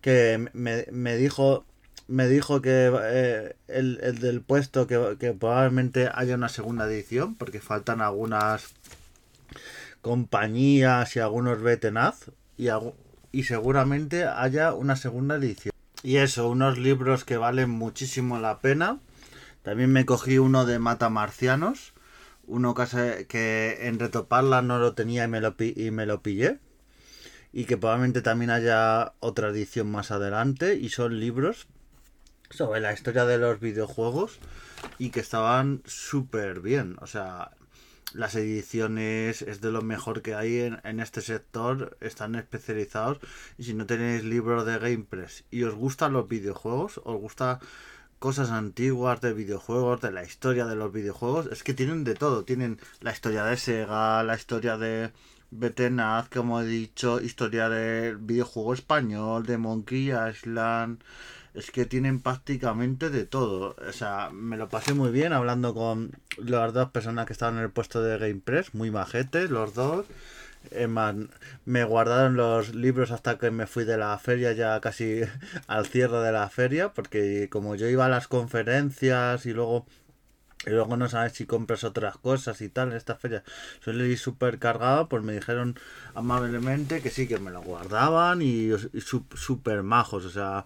que 0.00 0.48
me, 0.52 0.86
me, 0.90 1.16
dijo 1.16 1.64
me 2.08 2.28
dijo 2.28 2.60
que 2.60 2.92
eh, 3.02 3.56
el, 3.68 4.00
el, 4.02 4.18
del 4.18 4.42
puesto 4.42 4.86
que, 4.86 5.16
que, 5.18 5.32
probablemente 5.32 6.10
haya 6.12 6.34
una 6.34 6.48
segunda 6.48 6.86
edición 6.86 7.36
porque 7.36 7.60
faltan 7.60 8.02
algunas 8.02 8.74
compañías 10.02 11.14
y 11.16 11.20
algunos 11.20 11.62
Betenaz 11.62 12.30
y, 12.58 12.68
y 13.30 13.44
seguramente 13.44 14.24
haya 14.26 14.74
una 14.74 14.96
segunda 14.96 15.36
edición. 15.36 15.72
Y 16.02 16.16
eso, 16.16 16.48
unos 16.48 16.78
libros 16.78 17.24
que 17.24 17.36
valen 17.36 17.70
muchísimo 17.70 18.38
la 18.38 18.58
pena. 18.58 18.98
También 19.62 19.92
me 19.92 20.04
cogí 20.04 20.38
uno 20.38 20.66
de 20.66 20.80
Mata 20.80 21.08
Marcianos. 21.08 21.92
Uno 22.46 22.74
que, 22.74 23.26
que 23.28 23.86
en 23.86 23.98
Retoparla 23.98 24.62
no 24.62 24.78
lo 24.78 24.94
tenía 24.94 25.24
y 25.24 25.28
me 25.28 25.40
lo, 25.40 25.54
y 25.58 25.90
me 25.90 26.06
lo 26.06 26.22
pillé. 26.22 26.58
Y 27.52 27.66
que 27.66 27.76
probablemente 27.76 28.22
también 28.22 28.50
haya 28.50 29.14
otra 29.20 29.48
edición 29.48 29.90
más 29.90 30.10
adelante. 30.10 30.76
Y 30.76 30.88
son 30.88 31.20
libros 31.20 31.66
sobre 32.50 32.80
la 32.80 32.92
historia 32.92 33.24
de 33.24 33.38
los 33.38 33.60
videojuegos. 33.60 34.38
Y 34.98 35.10
que 35.10 35.20
estaban 35.20 35.82
súper 35.86 36.60
bien. 36.60 36.96
O 37.00 37.06
sea, 37.06 37.52
las 38.14 38.34
ediciones 38.34 39.42
es 39.42 39.60
de 39.60 39.70
lo 39.70 39.82
mejor 39.82 40.22
que 40.22 40.34
hay 40.34 40.60
en, 40.60 40.80
en, 40.84 41.00
este 41.00 41.20
sector, 41.20 41.96
están 42.00 42.34
especializados 42.34 43.18
y 43.56 43.64
si 43.64 43.74
no 43.74 43.86
tenéis 43.86 44.24
libros 44.24 44.66
de 44.66 44.78
GamePress 44.78 45.44
y 45.50 45.62
os 45.62 45.74
gustan 45.74 46.12
los 46.12 46.28
videojuegos, 46.28 47.00
os 47.04 47.18
gusta 47.18 47.60
cosas 48.22 48.52
antiguas 48.52 49.20
de 49.20 49.32
videojuegos, 49.32 50.00
de 50.00 50.12
la 50.12 50.22
historia 50.22 50.64
de 50.64 50.76
los 50.76 50.92
videojuegos, 50.92 51.48
es 51.50 51.64
que 51.64 51.74
tienen 51.74 52.04
de 52.04 52.14
todo, 52.14 52.44
tienen 52.44 52.78
la 53.00 53.10
historia 53.10 53.42
de 53.42 53.56
Sega, 53.56 54.22
la 54.22 54.36
historia 54.36 54.78
de 54.78 55.10
Betenaz, 55.50 56.28
como 56.28 56.60
he 56.60 56.64
dicho, 56.64 57.20
historia 57.20 57.68
del 57.68 58.18
videojuego 58.18 58.74
español, 58.74 59.44
de 59.44 59.58
Monkey 59.58 60.12
Island, 60.12 61.02
es 61.52 61.72
que 61.72 61.84
tienen 61.84 62.20
prácticamente 62.20 63.10
de 63.10 63.26
todo. 63.26 63.74
O 63.88 63.92
sea, 63.92 64.30
me 64.32 64.56
lo 64.56 64.68
pasé 64.68 64.94
muy 64.94 65.10
bien 65.10 65.32
hablando 65.32 65.74
con 65.74 66.12
las 66.38 66.72
dos 66.72 66.90
personas 66.90 67.26
que 67.26 67.32
estaban 67.32 67.56
en 67.56 67.64
el 67.64 67.70
puesto 67.70 68.04
de 68.04 68.18
GamePress, 68.18 68.72
muy 68.72 68.92
majetes 68.92 69.50
los 69.50 69.74
dos. 69.74 70.06
Me 71.64 71.84
guardaron 71.84 72.36
los 72.36 72.74
libros 72.74 73.10
hasta 73.10 73.38
que 73.38 73.50
me 73.50 73.66
fui 73.66 73.84
de 73.84 73.98
la 73.98 74.16
feria, 74.18 74.52
ya 74.52 74.80
casi 74.80 75.22
al 75.66 75.86
cierre 75.86 76.18
de 76.18 76.32
la 76.32 76.48
feria, 76.48 76.92
porque 76.92 77.48
como 77.50 77.74
yo 77.74 77.88
iba 77.88 78.06
a 78.06 78.08
las 78.08 78.28
conferencias 78.28 79.46
y 79.46 79.52
luego 79.52 79.86
y 80.64 80.70
luego 80.70 80.96
no 80.96 81.08
sabes 81.08 81.32
si 81.32 81.44
compras 81.44 81.82
otras 81.82 82.16
cosas 82.18 82.60
y 82.60 82.68
tal 82.68 82.90
en 82.90 82.96
esta 82.96 83.16
feria. 83.16 83.42
Suele 83.80 84.06
ir 84.06 84.18
súper 84.18 84.58
cargado, 84.58 85.08
pues 85.08 85.24
me 85.24 85.32
dijeron 85.32 85.76
amablemente 86.14 87.00
que 87.00 87.10
sí, 87.10 87.26
que 87.26 87.38
me 87.38 87.50
lo 87.50 87.62
guardaban 87.62 88.42
y, 88.42 88.70
y 88.70 89.00
súper 89.00 89.82
majos. 89.82 90.24
O 90.24 90.30
sea, 90.30 90.64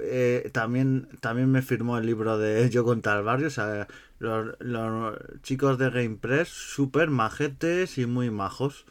eh, 0.00 0.50
también, 0.52 1.08
también 1.20 1.50
me 1.50 1.62
firmó 1.62 1.98
el 1.98 2.06
libro 2.06 2.38
de 2.38 2.68
Yo 2.70 2.84
contra 2.84 3.18
el 3.18 3.24
barrio. 3.24 3.48
O 3.48 3.50
sea, 3.50 3.88
los, 4.18 5.18
chicos 5.42 5.78
de 5.78 5.90
GamePress, 5.90 6.48
súper 6.48 7.10
majetes 7.10 7.98
y 7.98 8.06
muy 8.06 8.30
majos. 8.30 8.84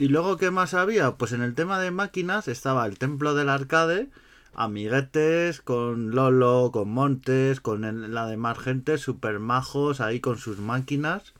Y 0.00 0.08
luego, 0.08 0.38
¿qué 0.38 0.50
más 0.50 0.72
había? 0.72 1.16
Pues 1.16 1.32
en 1.32 1.42
el 1.42 1.54
tema 1.54 1.78
de 1.78 1.90
máquinas 1.90 2.48
estaba 2.48 2.86
el 2.86 2.96
Templo 2.96 3.34
del 3.34 3.50
Arcade, 3.50 4.08
amiguetes, 4.54 5.60
con 5.60 6.12
Lolo, 6.12 6.70
con 6.72 6.88
Montes, 6.88 7.60
con 7.60 8.14
la 8.14 8.26
demás 8.26 8.58
gente, 8.58 8.96
súper 8.96 9.40
majos 9.40 10.00
ahí 10.00 10.18
con 10.18 10.38
sus 10.38 10.58
máquinas. 10.58 11.34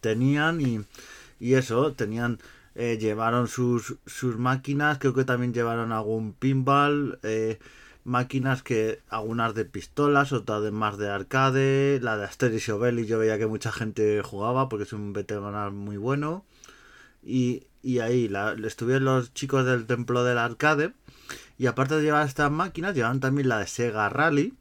Tenían 0.00 0.60
y, 0.60 0.80
y 1.38 1.54
eso, 1.54 1.92
tenían 1.92 2.40
eh, 2.74 2.98
llevaron 3.00 3.46
sus, 3.46 3.98
sus 4.04 4.36
máquinas, 4.36 4.98
creo 4.98 5.14
que 5.14 5.24
también 5.24 5.54
llevaron 5.54 5.92
algún 5.92 6.32
pinball, 6.32 7.20
eh, 7.22 7.60
máquinas 8.02 8.64
que 8.64 8.98
algunas 9.08 9.54
de 9.54 9.64
pistolas, 9.64 10.32
otras 10.32 10.60
de 10.64 10.72
más 10.72 10.98
de 10.98 11.08
arcade, 11.08 12.00
la 12.02 12.16
de 12.16 12.24
Asterix 12.24 12.68
y 12.68 13.06
yo 13.06 13.18
veía 13.20 13.38
que 13.38 13.46
mucha 13.46 13.70
gente 13.70 14.22
jugaba 14.24 14.68
porque 14.68 14.82
es 14.82 14.92
un 14.92 15.12
veterano 15.12 15.70
muy 15.70 15.98
bueno. 15.98 16.44
Y, 17.24 17.66
ahí 18.00 18.30
estuvieron 18.64 19.04
los 19.04 19.32
chicos 19.32 19.64
del 19.64 19.86
templo 19.86 20.24
del 20.24 20.38
arcade. 20.38 20.92
Y 21.58 21.66
aparte 21.66 21.96
de 21.96 22.02
llevar 22.02 22.26
estas 22.26 22.50
máquinas, 22.50 22.94
llevaban 22.94 23.20
también 23.20 23.48
la 23.48 23.58
de 23.58 23.66
Sega 23.66 24.08
Rally. 24.08 24.54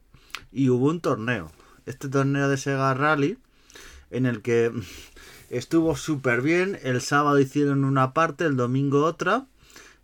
Y 0.52 0.70
hubo 0.70 0.88
un 0.88 1.02
torneo. 1.02 1.52
Este 1.86 2.08
torneo 2.08 2.48
de 2.48 2.58
Sega 2.58 2.94
Rally, 2.94 3.38
en 4.12 4.26
el 4.26 4.42
que 4.42 4.72
estuvo 5.50 5.96
súper 5.96 6.42
bien. 6.42 6.80
El 6.84 7.02
sábado 7.02 7.40
hicieron 7.40 7.84
una 7.84 8.14
parte, 8.14 8.46
el 8.46 8.56
domingo 8.56 9.04
otra. 9.04 9.48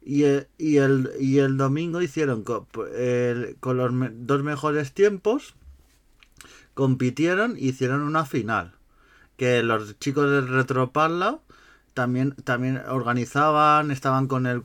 Y 0.02 0.24
el, 0.24 0.48
y 0.58 0.78
el, 0.78 1.12
y 1.20 1.40
el 1.40 1.58
domingo 1.58 2.02
hicieron 2.02 2.44
con, 2.44 2.68
los 3.78 3.92
dos 4.14 4.44
mejores 4.44 4.94
tiempos. 4.94 5.56
Compitieron 6.74 7.56
y 7.58 7.70
hicieron 7.70 8.02
una 8.02 8.26
final. 8.26 8.74
Que 9.38 9.64
los 9.64 9.98
chicos 10.00 10.30
de 10.30 10.42
Retroparla 10.42 11.40
también, 11.94 12.36
también 12.44 12.82
organizaban, 12.88 13.92
estaban 13.92 14.28
con 14.28 14.46
el 14.48 14.64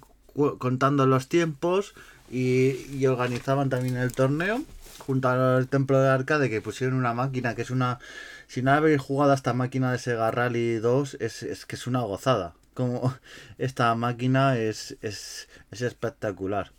contando 0.58 1.06
los 1.06 1.28
tiempos 1.28 1.94
y, 2.30 2.86
y 2.92 3.06
organizaban 3.06 3.70
también 3.70 3.96
el 3.96 4.12
torneo 4.12 4.62
junto 4.98 5.28
al 5.28 5.68
templo 5.68 6.00
de 6.00 6.08
arcade 6.08 6.50
que 6.50 6.60
pusieron 6.60 6.96
una 6.96 7.14
máquina 7.14 7.54
que 7.54 7.62
es 7.62 7.70
una 7.70 8.00
si 8.46 8.62
no 8.62 8.72
habéis 8.72 9.00
jugado 9.00 9.32
a 9.32 9.34
esta 9.34 9.52
máquina 9.52 9.92
de 9.92 9.98
Sega 9.98 10.30
Rally 10.30 10.76
2, 10.76 11.18
es, 11.20 11.66
que 11.66 11.76
es 11.76 11.86
una 11.86 12.00
gozada. 12.00 12.54
Como 12.74 13.14
esta 13.58 13.94
máquina 13.94 14.58
es, 14.58 14.96
es, 15.00 15.48
espectacular. 15.70 16.72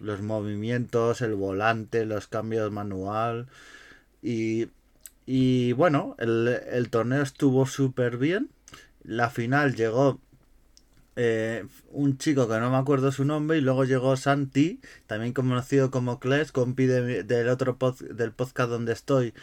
Los 0.00 0.20
movimientos, 0.20 1.20
el 1.20 1.34
volante, 1.34 2.06
los 2.06 2.26
cambios 2.26 2.72
manual. 2.72 3.46
Y, 4.22 4.68
y 5.26 5.72
bueno, 5.74 6.16
el, 6.18 6.88
torneo 6.90 7.22
estuvo 7.22 7.66
súper 7.66 8.16
bien. 8.16 8.50
La 9.04 9.30
final 9.30 9.74
llegó 9.74 10.20
eh, 11.16 11.66
un 11.90 12.16
chico 12.16 12.48
que 12.48 12.58
no 12.58 12.70
me 12.70 12.78
acuerdo 12.78 13.12
su 13.12 13.24
nombre 13.24 13.58
y 13.58 13.60
luego 13.60 13.84
llegó 13.84 14.16
Santi, 14.16 14.80
también 15.06 15.32
conocido 15.32 15.90
como 15.90 16.18
Kles, 16.20 16.52
compi 16.52 16.86
del 16.86 17.48
otro 17.48 17.76
del 18.00 18.32
podcast 18.32 18.70
donde 18.70 18.92
estoy, 18.92 19.34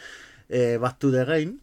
eh, 0.48 0.78
Back 0.80 0.98
to 0.98 1.12
the 1.12 1.24
Game 1.24 1.56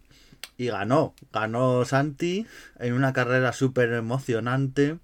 y 0.58 0.68
ganó. 0.68 1.14
Ganó 1.34 1.84
Santi 1.86 2.46
en 2.80 2.94
una 2.94 3.14
carrera 3.14 3.52
súper 3.54 3.92
emocionante 3.94 4.98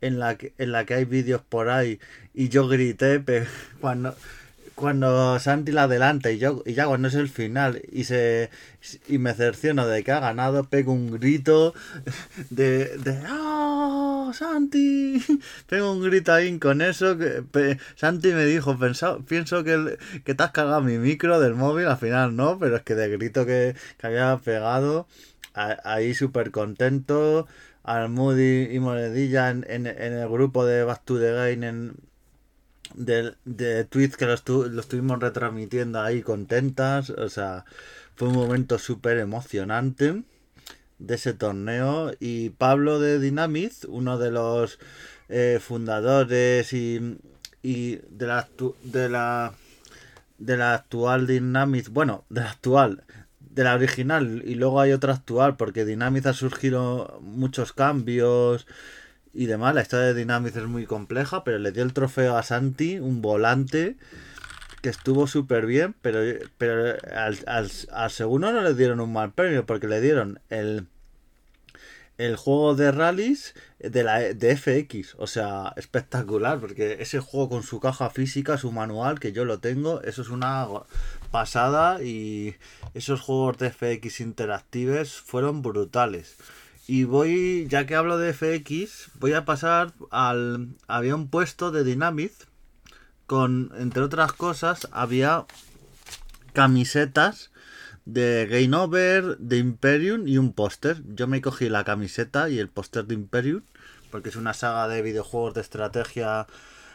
en 0.00 0.18
la, 0.18 0.36
que, 0.36 0.54
en 0.58 0.72
la 0.72 0.84
que 0.84 0.94
hay 0.94 1.04
vídeos 1.04 1.42
por 1.42 1.68
ahí 1.68 2.00
y 2.32 2.48
yo 2.48 2.68
grité 2.68 3.22
cuando 3.80 4.14
cuando 4.80 5.38
Santi 5.38 5.72
la 5.72 5.84
adelanta 5.84 6.30
y 6.30 6.38
yo 6.38 6.62
y 6.66 6.74
ya 6.74 6.86
cuando 6.86 7.08
es 7.08 7.14
el 7.14 7.28
final 7.28 7.82
y 7.92 8.04
se 8.04 8.50
y 9.08 9.18
me 9.18 9.34
cerciono 9.34 9.86
de 9.86 10.02
que 10.02 10.12
ha 10.12 10.20
ganado 10.20 10.64
pego 10.64 10.92
un 10.92 11.10
grito 11.10 11.74
de 12.50 12.96
de 12.98 13.22
¡Oh, 13.30 14.32
Santi 14.34 15.22
pego 15.68 15.92
un 15.92 16.02
grito 16.02 16.32
ahí 16.32 16.58
con 16.58 16.82
eso 16.82 17.16
que 17.18 17.44
Santi 17.96 18.32
me 18.32 18.44
dijo 18.46 18.78
pensado, 18.78 19.20
pienso 19.24 19.62
que, 19.64 19.98
que 20.24 20.34
te 20.34 20.42
has 20.42 20.50
cargado 20.50 20.80
mi 20.80 20.98
micro 20.98 21.38
del 21.40 21.54
móvil 21.54 21.86
al 21.86 21.98
final 21.98 22.34
no 22.34 22.58
pero 22.58 22.76
es 22.76 22.82
que 22.82 22.94
de 22.94 23.08
grito 23.08 23.46
que, 23.46 23.76
que 23.98 24.06
había 24.06 24.36
pegado 24.38 25.06
ahí 25.54 26.14
súper 26.14 26.50
contento 26.50 27.46
al 27.82 28.08
Moody 28.08 28.68
y 28.70 28.80
Monedilla 28.80 29.50
en, 29.50 29.64
en, 29.68 29.86
en, 29.86 30.12
el 30.12 30.28
grupo 30.28 30.64
de 30.64 30.84
Back 30.84 31.04
to 31.04 31.18
the 31.18 31.32
Game 31.32 31.66
en, 31.66 31.94
de, 32.94 33.34
de 33.44 33.84
tweets 33.84 34.16
que 34.16 34.26
lo, 34.26 34.34
estuvimos 34.34 35.20
retransmitiendo 35.20 36.00
ahí 36.00 36.22
contentas. 36.22 37.10
O 37.10 37.28
sea, 37.28 37.64
fue 38.16 38.28
un 38.28 38.34
momento 38.34 38.78
súper 38.78 39.18
emocionante 39.18 40.22
de 40.98 41.14
ese 41.14 41.34
torneo. 41.34 42.12
Y 42.20 42.50
Pablo 42.50 43.00
de 43.00 43.18
Dynamic, 43.18 43.72
uno 43.88 44.18
de 44.18 44.30
los 44.30 44.78
eh, 45.28 45.58
fundadores 45.60 46.72
y, 46.72 47.18
y 47.62 47.96
de 48.10 48.26
la, 48.26 48.48
de 48.84 49.08
la 49.08 49.54
de 50.40 50.56
la 50.56 50.74
actual 50.74 51.26
Dynamic, 51.26 51.90
bueno, 51.90 52.24
de 52.30 52.40
la 52.40 52.50
actual, 52.50 53.04
de 53.38 53.62
la 53.62 53.74
original, 53.74 54.42
y 54.44 54.54
luego 54.54 54.80
hay 54.80 54.92
otra 54.92 55.12
actual, 55.12 55.56
porque 55.56 55.84
Dynamic 55.84 56.26
ha 56.26 56.32
surgido 56.32 57.20
muchos 57.22 57.72
cambios 57.72 58.66
y 59.32 59.46
demás. 59.46 59.74
La 59.74 59.82
historia 59.82 60.06
de 60.06 60.14
Dynamics 60.14 60.56
es 60.56 60.66
muy 60.66 60.86
compleja, 60.86 61.44
pero 61.44 61.58
le 61.58 61.72
dio 61.72 61.82
el 61.82 61.92
trofeo 61.92 62.36
a 62.36 62.42
Santi, 62.42 62.98
un 62.98 63.22
volante 63.22 63.96
que 64.82 64.88
estuvo 64.88 65.26
súper 65.26 65.66
bien, 65.66 65.94
pero, 66.00 66.20
pero 66.58 66.96
al, 67.14 67.38
al, 67.46 68.10
segundo 68.10 68.52
no 68.52 68.62
le 68.62 68.74
dieron 68.74 69.00
un 69.00 69.12
mal 69.12 69.32
premio, 69.32 69.66
porque 69.66 69.86
le 69.86 70.00
dieron 70.00 70.40
el, 70.48 70.86
el 72.16 72.36
juego 72.36 72.74
de 72.74 72.90
rallies 72.90 73.54
de 73.78 74.02
la 74.02 74.20
de 74.20 74.56
FX, 74.56 75.16
o 75.18 75.26
sea, 75.26 75.74
espectacular, 75.76 76.60
porque 76.60 76.96
ese 77.00 77.20
juego 77.20 77.50
con 77.50 77.62
su 77.62 77.78
caja 77.78 78.10
física, 78.10 78.56
su 78.56 78.72
manual, 78.72 79.20
que 79.20 79.32
yo 79.32 79.44
lo 79.44 79.58
tengo, 79.60 80.02
eso 80.02 80.22
es 80.22 80.30
una 80.30 80.66
pasada 81.30 82.02
y 82.02 82.56
esos 82.94 83.20
juegos 83.20 83.58
de 83.58 83.70
FX 83.70 84.20
interactives 84.20 85.12
fueron 85.12 85.62
brutales. 85.62 86.36
Y 86.92 87.04
voy, 87.04 87.68
ya 87.68 87.86
que 87.86 87.94
hablo 87.94 88.18
de 88.18 88.32
FX, 88.32 89.12
voy 89.20 89.32
a 89.34 89.44
pasar 89.44 89.92
al... 90.10 90.70
Había 90.88 91.14
un 91.14 91.28
puesto 91.28 91.70
de 91.70 91.84
Dynamic 91.84 92.32
con, 93.26 93.70
entre 93.78 94.02
otras 94.02 94.32
cosas, 94.32 94.88
había 94.90 95.46
camisetas 96.52 97.52
de 98.06 98.48
Game 98.50 98.76
Over, 98.76 99.38
de 99.38 99.58
Imperium 99.58 100.26
y 100.26 100.36
un 100.36 100.52
póster. 100.52 101.00
Yo 101.14 101.28
me 101.28 101.40
cogí 101.40 101.68
la 101.68 101.84
camiseta 101.84 102.50
y 102.50 102.58
el 102.58 102.68
póster 102.68 103.04
de 103.04 103.14
Imperium, 103.14 103.62
porque 104.10 104.30
es 104.30 104.34
una 104.34 104.52
saga 104.52 104.88
de 104.88 105.00
videojuegos 105.02 105.54
de 105.54 105.60
estrategia 105.60 106.48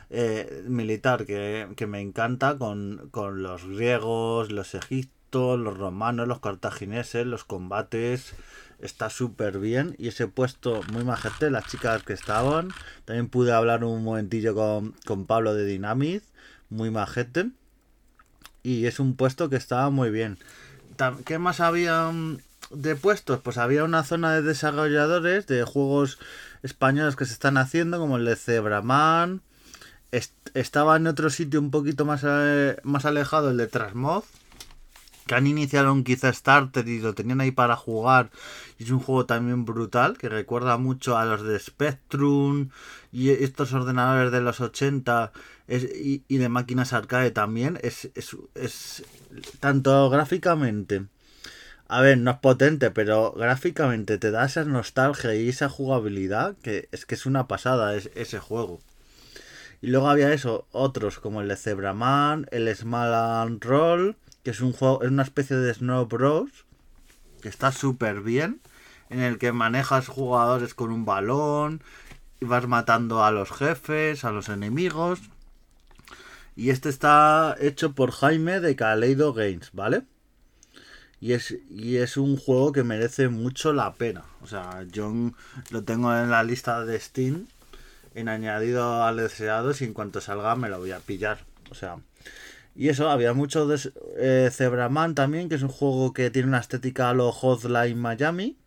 eh, 0.09 0.65
militar 0.67 1.25
que, 1.25 1.69
que, 1.77 1.87
me 1.87 2.01
encanta, 2.01 2.57
con, 2.57 3.07
con 3.11 3.43
los 3.43 3.65
griegos, 3.65 4.51
los 4.51 4.75
egiptos, 4.75 5.57
los 5.57 5.77
romanos, 5.77 6.27
los 6.27 6.41
cartagineses, 6.41 7.25
los 7.25 7.45
combates 7.45 8.35
está 8.79 9.09
súper 9.09 9.59
bien. 9.59 9.95
Y 9.97 10.07
ese 10.07 10.27
puesto 10.27 10.81
muy 10.91 11.03
majete, 11.03 11.49
las 11.49 11.65
chicas 11.65 12.03
que 12.03 12.13
estaban. 12.13 12.69
También 13.05 13.27
pude 13.27 13.51
hablar 13.51 13.83
un 13.83 14.03
momentillo 14.03 14.55
con, 14.55 14.93
con 15.05 15.25
Pablo 15.25 15.53
de 15.53 15.65
Dynamic, 15.65 16.23
muy 16.69 16.89
majete. 16.91 17.51
Y 18.63 18.85
es 18.85 18.99
un 18.99 19.15
puesto 19.15 19.49
que 19.49 19.57
estaba 19.57 19.89
muy 19.89 20.09
bien. 20.09 20.37
¿Qué 21.25 21.37
más 21.39 21.59
había? 21.59 22.11
de 22.71 22.95
puestos, 22.95 23.41
pues 23.41 23.57
había 23.57 23.83
una 23.83 24.03
zona 24.03 24.33
de 24.33 24.41
desarrolladores 24.41 25.45
de 25.45 25.63
juegos 25.63 26.17
españoles 26.63 27.15
que 27.15 27.25
se 27.25 27.33
están 27.33 27.57
haciendo, 27.57 27.99
como 27.99 28.17
el 28.17 28.25
de 28.25 28.35
Zebraman. 28.35 29.41
estaba 30.53 30.95
en 30.95 31.07
otro 31.07 31.29
sitio 31.29 31.59
un 31.59 31.71
poquito 31.71 32.05
más, 32.05 32.21
eh, 32.25 32.77
más 32.83 33.05
alejado, 33.05 33.51
el 33.51 33.57
de 33.57 33.67
Trasmoz 33.67 34.25
que 35.25 35.35
han 35.35 35.47
iniciado 35.47 35.91
un 35.91 36.05
Starter 36.05 36.87
y 36.87 36.99
lo 36.99 37.13
tenían 37.15 37.41
ahí 37.41 37.51
para 37.51 37.75
jugar. 37.75 38.29
Es 38.79 38.89
un 38.91 38.99
juego 38.99 39.25
también 39.25 39.65
brutal, 39.65 40.17
que 40.17 40.29
recuerda 40.29 40.77
mucho 40.77 41.17
a 41.17 41.25
los 41.25 41.43
de 41.43 41.59
Spectrum 41.59 42.69
y 43.11 43.29
estos 43.29 43.73
ordenadores 43.73 44.31
de 44.31 44.41
los 44.41 44.61
80 44.61 45.31
y, 45.67 46.37
de 46.37 46.49
máquinas 46.49 46.93
arcade 46.93 47.31
también. 47.31 47.79
Es, 47.81 48.09
es, 48.15 49.03
tanto 49.59 50.09
gráficamente. 50.09 51.05
A 51.87 52.01
ver, 52.01 52.17
no 52.17 52.31
es 52.31 52.37
potente, 52.37 52.91
pero 52.91 53.31
gráficamente 53.31 54.17
te 54.17 54.31
da 54.31 54.45
esa 54.45 54.63
nostalgia 54.65 55.35
y 55.35 55.49
esa 55.49 55.69
jugabilidad 55.69 56.55
que 56.63 56.89
es 56.91 57.05
que 57.05 57.15
es 57.15 57.25
una 57.25 57.47
pasada 57.47 57.95
ese 57.95 58.39
juego. 58.39 58.79
Y 59.81 59.87
luego 59.87 60.09
había 60.09 60.33
eso, 60.33 60.67
otros 60.71 61.19
como 61.19 61.41
el 61.41 61.47
de 61.47 61.57
Zebraman, 61.57 62.47
el 62.51 62.73
Small 62.75 63.13
and 63.13 63.63
Roll, 63.63 64.15
que 64.45 64.51
es 64.51 64.61
un 64.61 64.73
juego, 64.73 65.01
es 65.01 65.09
una 65.09 65.23
especie 65.23 65.55
de 65.57 65.73
Snow 65.73 66.05
Bros. 66.05 66.51
Que 67.41 67.49
está 67.49 67.71
súper 67.71 68.21
bien. 68.21 68.61
En 69.09 69.19
el 69.19 69.39
que 69.39 69.51
manejas 69.51 70.07
jugadores 70.07 70.75
con 70.75 70.91
un 70.91 71.03
balón. 71.03 71.81
Y 72.39 72.45
vas 72.45 72.67
matando 72.67 73.23
a 73.23 73.31
los 73.31 73.51
jefes, 73.51 74.23
a 74.23 74.31
los 74.31 74.49
enemigos. 74.49 75.19
Y 76.55 76.69
este 76.69 76.89
está 76.89 77.55
hecho 77.59 77.93
por 77.93 78.11
Jaime 78.11 78.59
de 78.59 78.75
Kaleido 78.75 79.33
Games, 79.33 79.71
¿vale? 79.73 80.03
Y 81.19 81.33
es, 81.33 81.57
y 81.71 81.97
es 81.97 82.15
un 82.15 82.37
juego 82.37 82.71
que 82.71 82.83
merece 82.83 83.29
mucho 83.29 83.73
la 83.73 83.95
pena. 83.95 84.25
O 84.41 84.47
sea, 84.47 84.83
yo 84.91 85.11
lo 85.71 85.83
tengo 85.83 86.15
en 86.15 86.29
la 86.29 86.43
lista 86.43 86.85
de 86.85 86.99
Steam. 86.99 87.47
En 88.13 88.29
añadido 88.29 89.03
al 89.03 89.17
deseado. 89.17 89.71
Y 89.79 89.83
en 89.85 89.93
cuanto 89.93 90.21
salga 90.21 90.55
me 90.55 90.69
lo 90.69 90.77
voy 90.77 90.91
a 90.91 90.99
pillar. 90.99 91.39
O 91.71 91.73
sea, 91.73 91.97
y 92.75 92.89
eso, 92.89 93.09
había 93.09 93.33
mucho 93.33 93.67
de 93.67 93.79
eh, 94.17 94.49
Zebraman 94.51 95.15
también, 95.15 95.47
que 95.47 95.55
es 95.55 95.63
un 95.63 95.69
juego 95.69 96.11
que 96.13 96.29
tiene 96.29 96.49
una 96.49 96.59
estética 96.59 97.09
a 97.09 97.13
lo 97.13 97.31
Hotline 97.31 97.97
Miami. 97.97 98.57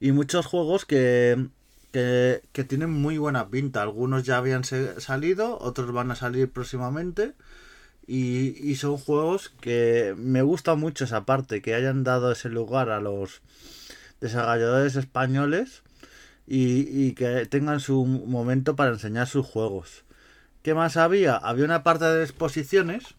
Y 0.00 0.10
muchos 0.10 0.46
juegos 0.46 0.84
que, 0.84 1.46
que, 1.92 2.64
tienen 2.66 2.90
muy 2.90 3.16
buena 3.16 3.48
pinta. 3.48 3.82
Algunos 3.82 4.24
ya 4.24 4.38
habían 4.38 4.64
salido, 4.64 5.56
otros 5.60 5.92
van 5.92 6.10
a 6.10 6.16
salir 6.16 6.50
próximamente. 6.50 7.34
Y, 8.08 8.56
y, 8.68 8.74
son 8.74 8.96
juegos 8.98 9.50
que 9.60 10.14
me 10.18 10.42
gusta 10.42 10.74
mucho 10.74 11.04
esa 11.04 11.24
parte, 11.24 11.62
que 11.62 11.74
hayan 11.74 12.02
dado 12.02 12.32
ese 12.32 12.48
lugar 12.48 12.90
a 12.90 13.00
los 13.00 13.40
desarrolladores 14.20 14.96
españoles 14.96 15.82
y, 16.46 17.06
y 17.06 17.12
que 17.14 17.46
tengan 17.46 17.80
su 17.80 18.04
momento 18.04 18.74
para 18.76 18.90
enseñar 18.90 19.28
sus 19.28 19.46
juegos. 19.46 20.04
¿Qué 20.64 20.72
más 20.72 20.96
había? 20.96 21.36
Había 21.36 21.66
una 21.66 21.82
parte 21.82 22.06
de 22.06 22.24
exposiciones. 22.24 23.16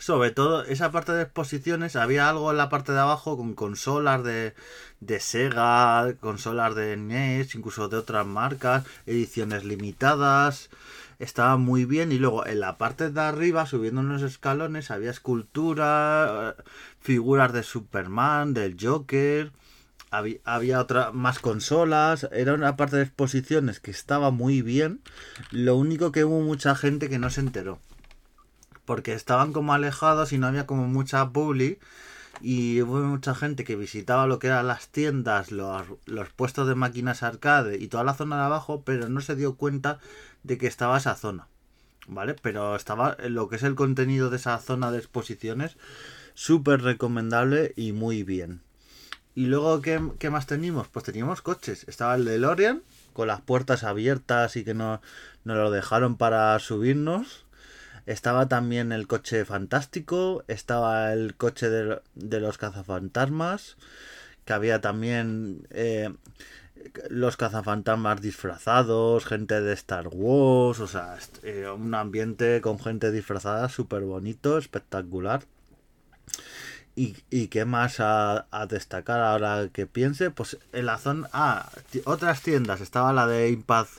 Sobre 0.00 0.32
todo, 0.32 0.64
esa 0.64 0.90
parte 0.90 1.12
de 1.12 1.22
exposiciones, 1.22 1.94
había 1.94 2.28
algo 2.28 2.50
en 2.50 2.56
la 2.56 2.68
parte 2.68 2.90
de 2.90 2.98
abajo 2.98 3.36
con 3.36 3.54
consolas 3.54 4.24
de, 4.24 4.52
de 4.98 5.20
Sega, 5.20 6.12
consolas 6.18 6.74
de 6.74 6.96
NES, 6.96 7.54
incluso 7.54 7.88
de 7.88 7.96
otras 7.96 8.26
marcas, 8.26 8.84
ediciones 9.06 9.62
limitadas. 9.62 10.68
Estaba 11.20 11.56
muy 11.58 11.84
bien. 11.84 12.10
Y 12.10 12.18
luego 12.18 12.44
en 12.44 12.58
la 12.58 12.76
parte 12.76 13.10
de 13.10 13.20
arriba, 13.20 13.64
subiendo 13.64 14.00
unos 14.00 14.22
escalones, 14.22 14.90
había 14.90 15.12
escultura, 15.12 16.56
eh, 16.58 16.62
figuras 17.00 17.52
de 17.52 17.62
Superman, 17.62 18.52
del 18.52 18.76
Joker 18.80 19.52
había, 20.12 20.78
otra 20.78 21.10
más 21.10 21.38
consolas, 21.38 22.28
era 22.32 22.52
una 22.52 22.76
parte 22.76 22.96
de 22.96 23.02
exposiciones 23.04 23.80
que 23.80 23.90
estaba 23.90 24.30
muy 24.30 24.60
bien. 24.60 25.00
Lo 25.50 25.74
único 25.76 26.12
que 26.12 26.24
hubo 26.24 26.40
mucha 26.42 26.74
gente 26.74 27.08
que 27.08 27.18
no 27.18 27.30
se 27.30 27.40
enteró. 27.40 27.78
Porque 28.84 29.14
estaban 29.14 29.54
como 29.54 29.72
alejados 29.72 30.32
y 30.32 30.38
no 30.38 30.48
había 30.48 30.66
como 30.66 30.86
mucha 30.86 31.30
publi. 31.30 31.78
Y 32.42 32.82
hubo 32.82 32.98
mucha 32.98 33.34
gente 33.34 33.64
que 33.64 33.74
visitaba 33.74 34.26
lo 34.26 34.38
que 34.38 34.48
eran 34.48 34.66
las 34.66 34.88
tiendas, 34.88 35.50
los, 35.50 35.86
los 36.04 36.28
puestos 36.28 36.68
de 36.68 36.74
máquinas 36.74 37.22
arcade 37.22 37.78
y 37.78 37.88
toda 37.88 38.04
la 38.04 38.14
zona 38.14 38.36
de 38.36 38.42
abajo, 38.42 38.82
pero 38.84 39.08
no 39.08 39.20
se 39.22 39.34
dio 39.34 39.54
cuenta 39.54 39.98
de 40.42 40.58
que 40.58 40.66
estaba 40.66 40.98
esa 40.98 41.14
zona. 41.14 41.48
¿Vale? 42.06 42.34
Pero 42.42 42.76
estaba 42.76 43.16
lo 43.28 43.48
que 43.48 43.56
es 43.56 43.62
el 43.62 43.76
contenido 43.76 44.28
de 44.28 44.36
esa 44.36 44.58
zona 44.58 44.90
de 44.90 44.98
exposiciones 44.98 45.76
súper 46.34 46.82
recomendable 46.82 47.72
y 47.76 47.92
muy 47.92 48.24
bien. 48.24 48.60
Y 49.34 49.46
luego, 49.46 49.80
¿qué, 49.80 50.30
más 50.30 50.46
teníamos? 50.46 50.88
Pues 50.88 51.06
teníamos 51.06 51.40
coches. 51.40 51.84
Estaba 51.88 52.16
el 52.16 52.24
de 52.26 52.38
Lorian, 52.38 52.82
con 53.14 53.28
las 53.28 53.40
puertas 53.40 53.82
abiertas 53.82 54.56
y 54.56 54.64
que 54.64 54.74
no, 54.74 55.00
nos 55.44 55.56
lo 55.56 55.70
dejaron 55.70 56.16
para 56.16 56.58
subirnos. 56.58 57.46
Estaba 58.04 58.48
también 58.48 58.92
el 58.92 59.06
coche 59.06 59.44
fantástico. 59.46 60.44
Estaba 60.48 61.12
el 61.14 61.34
coche 61.34 61.70
de, 61.70 62.40
los 62.40 62.58
cazafantasmas. 62.58 63.76
Que 64.44 64.52
había 64.52 64.80
también 64.80 65.66
eh, 65.70 66.12
los 67.08 67.36
cazafantasmas 67.38 68.20
disfrazados, 68.20 69.24
gente 69.24 69.62
de 69.62 69.72
Star 69.72 70.08
Wars. 70.08 70.80
O 70.80 70.86
sea, 70.86 71.16
eh, 71.42 71.68
un 71.74 71.94
ambiente 71.94 72.60
con 72.60 72.78
gente 72.78 73.10
disfrazada 73.10 73.70
súper 73.70 74.02
bonito, 74.02 74.58
espectacular. 74.58 75.44
¿Y, 76.94 77.46
qué 77.48 77.64
más 77.64 78.00
a, 78.00 78.46
destacar 78.68 79.20
ahora 79.20 79.68
que 79.72 79.86
piense? 79.86 80.30
Pues 80.30 80.58
en 80.72 80.86
la 80.86 80.98
zona... 80.98 81.28
Ah, 81.32 81.70
otras 82.04 82.42
tiendas. 82.42 82.80
Estaba 82.80 83.12
la 83.12 83.26
de 83.26 83.50
Impact, 83.50 83.90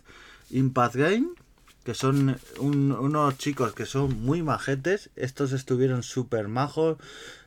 Impact 0.51 0.95
Game, 0.95 1.27
que 1.83 1.95
son 1.95 2.37
unos 2.59 3.37
chicos 3.37 3.73
que 3.73 3.87
son 3.87 4.21
muy 4.21 4.43
majetes. 4.43 5.09
Estos 5.15 5.53
estuvieron 5.53 6.03
súper 6.03 6.47
majos. 6.47 6.97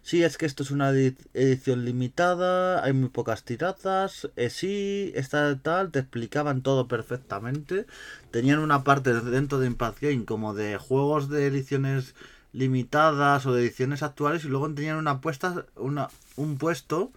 Sí, 0.03 0.23
es 0.23 0.37
que 0.37 0.47
esto 0.47 0.63
es 0.63 0.71
una 0.71 0.91
edición 0.91 1.85
limitada, 1.85 2.85
hay 2.85 2.93
muy 2.93 3.09
pocas 3.09 3.45
tiradas. 3.45 4.29
Eh, 4.37 4.51
sí, 4.51 5.13
está 5.17 5.59
tal, 5.59 5.91
te 5.91 6.01
explicaban 6.01 6.63
todo 6.63 6.87
perfectamente. 6.89 7.87
Tenían 8.31 8.61
una 8.61 8.85
parte 8.85 9.13
dentro 9.21 9.59
de 9.59 9.67
Impact 9.69 10.01
Game 10.01 10.25
como 10.25 10.55
de 10.55 10.77
juegos 10.77 11.29
de 11.29 11.47
ediciones 11.47 12.15
limitadas 12.57 13.45
o 13.45 13.53
de 13.53 13.63
ediciones 13.63 14.03
actuales 14.03 14.45
y 14.45 14.49
luego 14.49 14.73
tenían 14.73 14.97
una 14.97 15.21
puesta 15.21 15.67
una, 15.77 16.09
un 16.37 16.57
puesto 16.57 17.13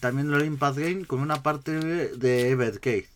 también 0.00 0.32
el 0.32 0.44
Impact 0.44 0.78
Game 0.78 1.04
con 1.04 1.20
una 1.20 1.42
parte 1.42 1.72
de 1.72 2.50
Evercade. 2.50 3.08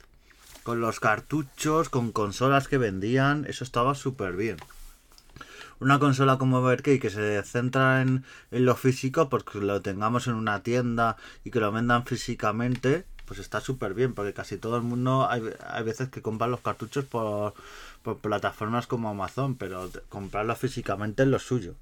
Con 0.62 0.80
los 0.80 1.00
cartuchos 1.00 1.88
con 1.88 2.12
consolas 2.12 2.68
que 2.68 2.78
vendían 2.78 3.46
eso 3.48 3.64
estaba 3.64 3.94
súper 3.94 4.34
bien. 4.34 4.56
Una 5.80 5.98
consola 5.98 6.36
como 6.36 6.58
Evercade 6.58 7.00
que 7.00 7.10
se 7.10 7.42
centra 7.42 8.02
en, 8.02 8.24
en 8.50 8.64
lo 8.66 8.76
físico 8.76 9.28
porque 9.28 9.58
lo 9.58 9.80
tengamos 9.80 10.26
en 10.26 10.34
una 10.34 10.62
tienda 10.62 11.16
y 11.42 11.50
que 11.50 11.60
lo 11.60 11.72
vendan 11.72 12.04
físicamente 12.04 13.06
pues 13.32 13.40
está 13.40 13.62
súper 13.62 13.94
bien 13.94 14.12
porque 14.12 14.34
casi 14.34 14.58
todo 14.58 14.76
el 14.76 14.82
mundo 14.82 15.26
hay, 15.26 15.42
hay 15.66 15.82
veces 15.84 16.10
que 16.10 16.20
compran 16.20 16.50
los 16.50 16.60
cartuchos 16.60 17.06
por 17.06 17.54
por 18.02 18.18
plataformas 18.18 18.86
como 18.86 19.08
Amazon, 19.08 19.56
pero 19.56 19.88
comprarlo 20.10 20.54
físicamente 20.54 21.22
es 21.22 21.28
lo 21.30 21.38
suyo. 21.38 21.76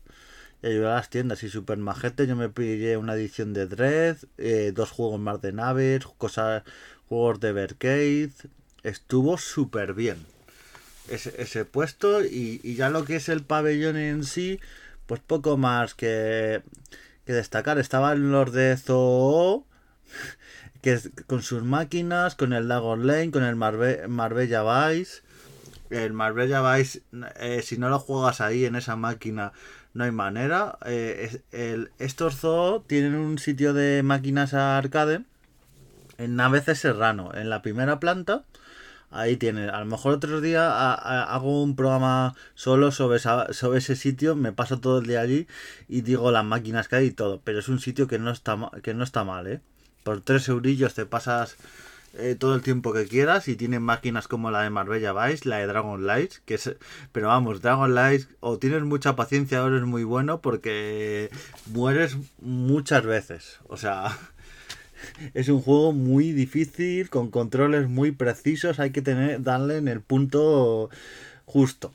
Y 0.63 0.69
ayudar 0.69 0.93
a 0.93 0.97
las 0.97 1.11
tiendas 1.11 1.43
y 1.43 1.49
super 1.49 1.79
majete. 1.79 2.27
Yo 2.29 2.37
me 2.37 2.49
pillé 2.51 2.97
una 2.97 3.15
edición 3.15 3.53
de 3.53 3.67
Dread, 3.67 4.19
eh, 4.39 4.71
dos 4.73 4.91
juegos 4.91 5.19
más 5.19 5.41
de 5.41 5.53
naves, 5.53 6.07
cosas, 6.19 6.63
juegos 7.09 7.41
de 7.41 7.53
Vercade. 7.53 8.31
Estuvo 8.85 9.39
súper 9.39 9.95
bien 9.95 10.25
ese, 11.09 11.35
ese 11.43 11.65
puesto 11.65 12.25
y, 12.25 12.61
y, 12.63 12.77
ya 12.77 12.91
lo 12.91 13.05
que 13.05 13.17
es 13.17 13.29
el 13.29 13.43
pabellón 13.43 13.97
en 13.97 14.25
sí, 14.25 14.61
pues 15.07 15.21
poco 15.21 15.57
más 15.57 15.95
que, 15.95 16.63
que 17.27 17.33
destacar. 17.33 17.79
Estaban 17.79 18.31
los 18.31 18.53
de 18.53 18.77
Zoo 18.77 19.67
que 20.83 20.99
con 21.27 21.43
sus 21.43 21.63
máquinas, 21.63 22.35
con 22.35 22.53
el 22.53 22.69
Dragon 22.69 23.07
Lane, 23.07 23.31
con 23.31 23.43
el 23.43 23.57
Marbella 23.57 24.89
Vice 24.89 25.23
el 25.91 26.13
Marbella 26.13 26.63
Vice, 26.73 27.03
eh, 27.41 27.63
si 27.63 27.77
no 27.77 27.89
lo 27.89 27.99
juegas 27.99 28.41
ahí 28.41 28.65
en 28.65 28.77
esa 28.77 28.97
máquina, 28.97 29.53
no 29.93 30.05
hay 30.05 30.13
manera. 30.13 30.79
Eh, 30.87 31.43
el, 31.51 31.91
estos 31.99 32.37
zoo 32.37 32.83
tienen 32.87 33.17
un 33.17 33.39
sitio 33.39 33.75
de 33.75 34.03
máquinas 34.03 34.55
arcade 34.55 35.23
en 36.19 36.37
Naveces 36.37 36.79
Serrano, 36.79 37.33
en 37.35 37.51
la 37.51 37.63
primera 37.63 37.99
planta. 38.01 38.45
Ahí 39.11 39.37
tienen. 39.37 39.71
A 39.71 39.81
lo 39.81 39.87
mejor 39.87 40.15
otro 40.15 40.41
día 40.41 40.95
hago 40.95 41.63
un 41.65 41.75
programa 41.75 42.37
solo 42.55 42.93
sobre, 42.93 43.19
sobre 43.19 43.79
ese 43.79 43.97
sitio, 43.97 44.37
me 44.37 44.53
paso 44.53 44.79
todo 44.79 45.01
el 45.01 45.07
día 45.07 45.21
allí 45.21 45.49
y 45.89 46.03
digo 46.03 46.31
las 46.31 46.45
máquinas 46.45 46.87
que 46.87 46.97
hay 46.97 47.07
y 47.07 47.11
todo. 47.11 47.41
Pero 47.43 47.59
es 47.59 47.69
un 47.69 47.81
sitio 47.81 48.07
que 48.07 48.21
no 48.21 48.31
está, 48.31 48.71
que 48.85 48.95
no 48.95 49.03
está 49.03 49.25
mal, 49.25 49.49
¿eh? 49.49 49.61
Por 50.11 50.23
tres 50.23 50.49
eurillos 50.49 50.95
te 50.95 51.07
pasas 51.07 51.55
eh, 52.19 52.35
todo 52.37 52.57
el 52.57 52.63
tiempo 52.63 52.93
que 52.93 53.07
quieras 53.07 53.47
y 53.47 53.55
tienen 53.55 53.81
máquinas 53.81 54.27
como 54.27 54.51
la 54.51 54.63
de 54.63 54.69
Marbella 54.69 55.13
Vice, 55.13 55.49
la 55.49 55.59
de 55.59 55.69
Dragon 55.69 56.05
Light, 56.05 56.33
que 56.47 56.55
es, 56.55 56.75
pero 57.13 57.29
vamos, 57.29 57.63
Dragon 57.63 57.95
Light 57.95 58.27
o 58.41 58.59
tienes 58.59 58.83
mucha 58.83 59.15
paciencia 59.15 59.63
o 59.63 59.69
eres 59.69 59.83
muy 59.83 60.03
bueno 60.03 60.41
porque 60.41 61.31
mueres 61.67 62.17
muchas 62.41 63.07
veces, 63.07 63.61
o 63.69 63.77
sea, 63.77 64.19
es 65.35 65.49
un 65.49 65.63
juego 65.63 65.93
muy 65.93 66.33
difícil 66.33 67.09
con 67.09 67.31
controles 67.31 67.89
muy 67.89 68.11
precisos, 68.11 68.81
hay 68.81 68.91
que 68.91 69.03
tener 69.03 69.45
darle 69.45 69.77
en 69.77 69.87
el 69.87 70.01
punto 70.01 70.91
justo. 71.45 71.93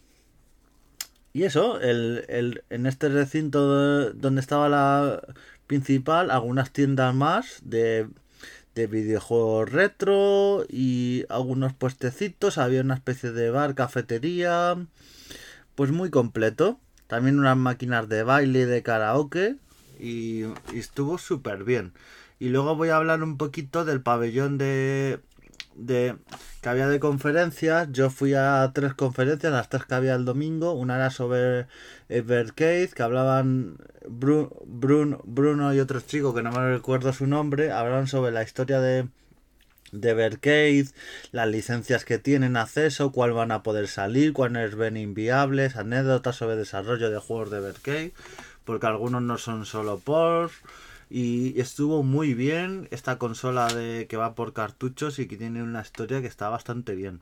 Y 1.34 1.44
eso, 1.44 1.82
el, 1.82 2.64
en 2.70 2.86
este 2.86 3.10
recinto 3.10 4.14
donde 4.14 4.40
estaba 4.40 4.70
la 4.70 5.22
principal, 5.68 6.32
algunas 6.32 6.72
tiendas 6.72 7.14
más 7.14 7.62
de 7.64 8.08
de 8.76 8.88
videojuegos 8.88 9.72
retro 9.72 10.66
y 10.70 11.26
algunos 11.30 11.74
puestecitos, 11.74 12.58
había 12.58 12.82
una 12.82 12.96
especie 12.96 13.32
de 13.32 13.50
bar, 13.50 13.74
cafetería, 13.74 14.76
pues 15.76 15.92
muy 15.92 16.10
completo. 16.10 16.80
También 17.08 17.40
unas 17.40 17.58
máquinas 17.58 18.10
de 18.10 18.24
baile 18.24 18.66
de 18.66 18.84
karaoke 18.84 19.56
y, 20.00 20.44
estuvo 20.74 21.18
súper 21.18 21.64
bien. 21.64 21.94
Y 22.38 22.50
luego 22.50 22.76
voy 22.76 22.90
a 22.90 22.98
hablar 22.98 23.24
un 23.24 23.38
poquito 23.38 23.86
del 23.86 24.02
pabellón 24.02 24.58
de, 24.58 25.20
de 25.76 26.16
que 26.62 26.70
había 26.70 26.88
de 26.88 27.00
conferencias. 27.00 27.90
Yo 27.92 28.10
fui 28.10 28.34
a 28.34 28.72
tres 28.74 28.94
conferencias, 28.94 29.52
las 29.52 29.70
tres 29.70 29.86
que 29.86 29.96
había 29.96 30.16
el 30.16 30.26
domingo. 30.26 30.74
Una 30.74 30.96
era 30.96 31.10
sobre 31.10 31.68
Evercade, 32.10 32.90
que 32.90 33.04
hablaban 33.04 33.78
Bruno 34.08 35.74
y 35.74 35.80
otro 35.80 36.02
chico 36.02 36.34
que 36.34 36.44
no 36.44 36.52
me 36.52 36.72
recuerdo 36.72 37.14
su 37.14 37.28
nombre, 37.28 37.72
hablaban 37.72 38.08
sobre 38.08 38.32
la 38.32 38.44
historia 38.44 38.80
de 38.80 39.08
de 39.92 40.10
Evercade, 40.10 40.88
las 41.32 41.48
licencias 41.48 42.06
que 42.06 42.18
tienen 42.18 42.58
acceso, 42.58 43.12
cuál 43.12 43.34
van 43.34 43.52
a 43.52 43.64
poder 43.64 43.88
salir, 43.88 44.34
cuáles 44.34 44.76
ven 44.76 44.98
inviables, 44.98 45.76
anécdotas 45.76 46.36
sobre 46.36 46.56
desarrollo 46.56 47.10
de 47.10 47.20
juegos 47.20 47.52
de 47.52 47.58
Evercade, 47.58 48.14
porque 48.64 48.88
algunos 48.88 49.22
no 49.22 49.38
son 49.38 49.66
solo 49.66 50.00
por 50.00 50.52
y 51.10 51.60
estuvo 51.60 52.04
muy 52.04 52.34
bien 52.34 52.88
esta 52.92 53.18
consola 53.18 53.68
de 53.68 54.08
que 54.08 54.18
va 54.18 54.36
por 54.36 54.54
cartuchos 54.54 55.20
y 55.20 55.28
que 55.28 55.38
tiene 55.38 55.64
una 55.64 55.82
historia 55.82 56.22
que 56.22 56.28
está 56.28 56.50
bastante 56.50 56.96
bien. 56.96 57.22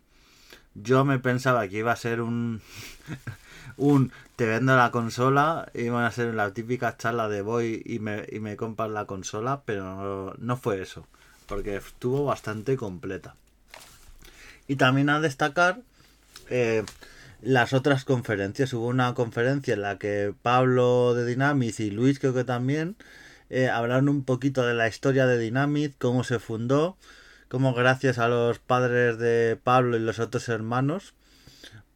Yo 0.76 1.06
me 1.06 1.20
pensaba 1.20 1.68
que 1.68 1.78
iba 1.78 1.92
a 1.92 1.96
ser 1.96 2.22
un 2.22 2.62
un 3.78 4.12
te 4.36 4.46
vendo 4.46 4.76
la 4.76 4.92
consola, 4.92 5.70
iban 5.74 6.06
a 6.06 6.12
ser 6.12 6.34
la 6.34 6.54
típica 6.54 6.98
charla 6.98 7.30
de 7.30 7.42
voy 7.42 7.82
y 7.86 8.00
me, 8.00 8.26
y 8.32 8.40
me 8.40 8.56
compras 8.56 8.90
la 8.90 9.06
consola, 9.06 9.62
pero 9.66 10.36
no, 10.38 10.58
fue 10.58 10.82
eso, 10.82 11.06
porque 11.48 11.76
estuvo 11.76 12.26
bastante 12.26 12.78
completa. 12.78 13.36
Y 14.68 14.78
también 14.78 15.10
a 15.10 15.20
destacar 15.20 15.82
eh, 16.50 16.84
las 17.42 17.74
otras 17.74 18.06
conferencias. 18.06 18.74
Hubo 18.74 18.88
una 18.88 19.14
conferencia 19.14 19.74
en 19.74 19.82
la 19.82 19.98
que 19.98 20.34
Pablo 20.42 21.14
de 21.14 21.26
Dynamic 21.26 21.80
y 21.80 21.92
Luis 21.92 22.20
creo 22.20 22.34
que 22.34 22.46
también 22.46 22.96
eh, 23.50 23.70
hablaron 23.70 24.10
un 24.10 24.24
poquito 24.24 24.66
de 24.66 24.74
la 24.74 24.88
historia 24.88 25.28
de 25.28 25.38
Dynamic, 25.38 25.96
cómo 25.98 26.24
se 26.24 26.40
fundó, 26.40 26.98
cómo 27.48 27.74
gracias 27.74 28.18
a 28.20 28.28
los 28.28 28.60
padres 28.60 29.18
de 29.18 29.60
Pablo 29.64 29.98
y 29.98 30.00
los 30.00 30.20
otros 30.20 30.50
hermanos 30.50 31.14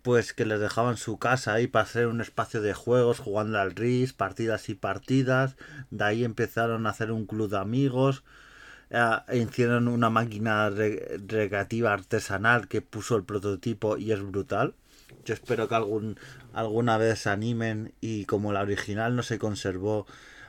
pues 0.08 0.32
que 0.32 0.46
les 0.46 0.62
dejaban 0.62 0.96
su 0.96 1.20
casa 1.20 1.52
ahí 1.52 1.68
para 1.68 1.84
hacer 1.84 2.08
un 2.08 2.22
espacio 2.22 2.62
de 2.62 2.74
juegos, 2.74 3.20
jugando 3.20 3.60
al 3.60 3.76
RIS, 3.76 4.14
partidas 4.14 4.70
y 4.70 4.74
partidas. 4.74 5.58
De 5.92 6.06
ahí 6.06 6.24
empezaron 6.24 6.88
a 6.88 6.92
hacer 6.92 7.12
un 7.12 7.26
club 7.26 7.50
de 7.50 7.58
amigos. 7.58 8.24
Eh, 8.90 9.04
hicieron 9.34 9.90
una 9.90 10.10
máquina 10.10 10.70
recreativa 10.70 11.92
artesanal 11.92 12.70
que 12.70 12.82
puso 12.82 13.18
el 13.18 13.26
prototipo 13.26 13.98
y 13.98 14.14
es 14.14 14.22
brutal. 14.22 14.76
Yo 15.26 15.34
espero 15.34 15.68
que 15.68 15.76
algún, 15.76 16.18
alguna 16.54 16.98
vez 16.98 17.20
se 17.20 17.30
animen 17.30 17.94
y 18.00 18.24
como 18.24 18.54
la 18.54 18.62
original 18.62 19.14
no 19.14 19.24
se 19.24 19.40
conservó, 19.40 20.08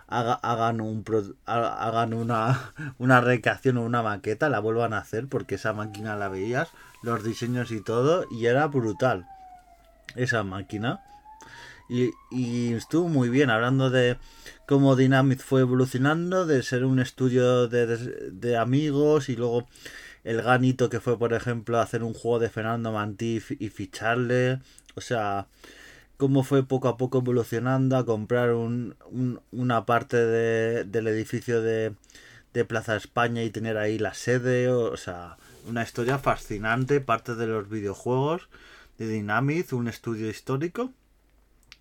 hagan, 0.09 0.81
un, 0.81 1.05
hagan 1.47 2.15
una, 2.15 2.73
una 2.99 3.21
recreación 3.21 3.77
o 3.77 3.85
una 3.85 4.03
maqueta, 4.03 4.49
la 4.49 4.61
vuelvan 4.61 4.93
a 4.95 4.99
hacer 4.99 5.29
porque 5.29 5.57
esa 5.57 5.73
máquina 5.73 6.17
la 6.17 6.29
veías, 6.29 6.71
los 7.03 7.23
diseños 7.23 7.71
y 7.71 7.81
todo, 7.81 8.25
y 8.31 8.47
era 8.47 8.67
brutal 8.67 9.27
esa 10.17 10.43
máquina. 10.43 11.01
Y, 11.89 12.75
estuvo 12.75 13.09
muy 13.09 13.31
bien 13.31 13.49
hablando 13.49 13.89
de 13.89 14.19
cómo 14.67 14.95
Dynamic 14.95 15.41
fue 15.41 15.63
evolucionando, 15.63 16.47
de 16.47 16.63
ser 16.63 16.85
un 16.85 17.01
estudio 17.01 17.67
de, 17.69 18.57
amigos 18.59 19.31
y 19.31 19.37
luego 19.37 19.67
el 20.25 20.43
ganito 20.43 20.91
que 20.91 21.01
fue, 21.01 21.19
por 21.19 21.33
ejemplo, 21.33 21.81
hacer 21.81 22.03
un 22.03 22.13
juego 22.13 22.41
de 22.41 22.51
Fernando 22.51 22.93
Mantif 22.93 23.53
y 23.59 23.71
ficharle. 23.71 24.61
O 24.97 25.01
sea, 25.01 25.47
cómo 26.19 26.43
fue 26.43 26.65
poco 26.65 26.89
a 26.89 26.99
poco 26.99 27.19
evolucionando 27.19 27.97
a 27.97 28.05
comprar 28.05 28.53
un, 28.53 28.97
una 29.53 29.87
parte 29.87 30.17
del 30.85 31.07
edificio 31.07 31.63
de, 31.63 31.95
de 32.53 32.65
Plaza 32.65 32.97
España 32.97 33.45
y 33.45 33.51
tener 33.51 33.79
ahí 33.79 33.99
la 33.99 34.15
sede. 34.15 34.69
O 34.69 34.97
sea, 34.97 35.39
una 35.67 35.83
historia 35.83 36.19
fascinante, 36.19 37.01
parte 37.01 37.37
de 37.37 37.47
los 37.47 37.71
videojuegos 37.71 38.49
de 38.99 39.09
Dynamic, 39.09 39.73
un 39.73 39.89
estudio 39.89 40.29
histórico. 40.29 40.93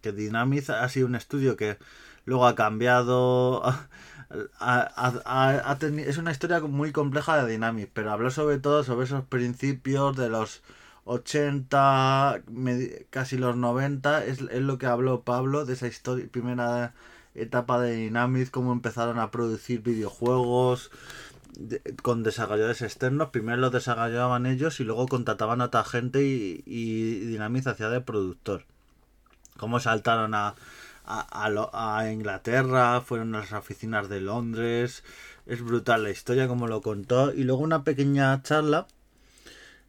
Que 0.02 0.12
Dynamic 0.12 0.70
ha 0.70 0.88
sido 0.90 1.08
un 1.08 1.16
estudio 1.16 1.58
que 1.58 1.78
luego 2.26 2.46
ha 2.46 2.56
cambiado. 2.56 3.64
es 6.08 6.18
una 6.18 6.32
historia 6.32 6.60
muy 6.60 6.92
compleja 6.92 7.44
de 7.44 7.52
Dynamic, 7.52 7.90
pero 7.92 8.12
habló 8.12 8.30
sobre 8.30 8.60
todo 8.60 8.84
sobre 8.84 9.06
esos 9.06 9.26
principios 9.26 10.16
de 10.16 10.30
los 10.30 10.62
80, 11.08 12.44
casi 13.10 13.38
los 13.38 13.56
90. 13.56 14.26
Es, 14.26 14.42
es 14.42 14.62
lo 14.62 14.78
que 14.78 14.86
habló 14.86 15.22
Pablo 15.24 15.66
de 15.66 15.74
esa 15.74 15.88
historia, 15.88 16.28
primera 16.32 16.94
etapa 17.34 17.80
de 17.80 17.96
Dynamic, 17.96 18.52
cómo 18.52 18.72
empezaron 18.72 19.20
a 19.20 19.32
producir 19.32 19.82
videojuegos 19.82 20.92
con 22.04 22.24
desarrolladores 22.24 22.82
externos. 22.82 23.30
Primero 23.30 23.58
los 23.58 23.72
desarrollaban 23.72 24.46
ellos 24.46 24.80
y 24.80 24.84
luego 24.84 25.08
contrataban 25.08 25.62
a 25.62 25.66
otra 25.66 25.84
gente 25.84 26.24
y, 26.24 26.64
y 26.66 27.20
Dynamic 27.22 27.68
hacía 27.68 27.90
de 27.90 28.02
productor. 28.02 28.66
Cómo 29.58 29.80
saltaron 29.80 30.36
a, 30.36 30.56
a, 31.06 31.98
a, 31.98 32.12
Inglaterra, 32.12 33.02
fueron 33.02 33.34
a 33.36 33.40
las 33.40 33.54
oficinas 33.54 34.10
de 34.10 34.22
Londres. 34.22 35.04
Es 35.46 35.62
brutal 35.64 36.04
la 36.04 36.12
historia 36.12 36.48
como 36.48 36.68
lo 36.68 36.82
contó. 36.82 37.34
Y 37.34 37.44
luego 37.44 37.62
una 37.62 37.84
pequeña 37.84 38.42
charla. 38.44 38.88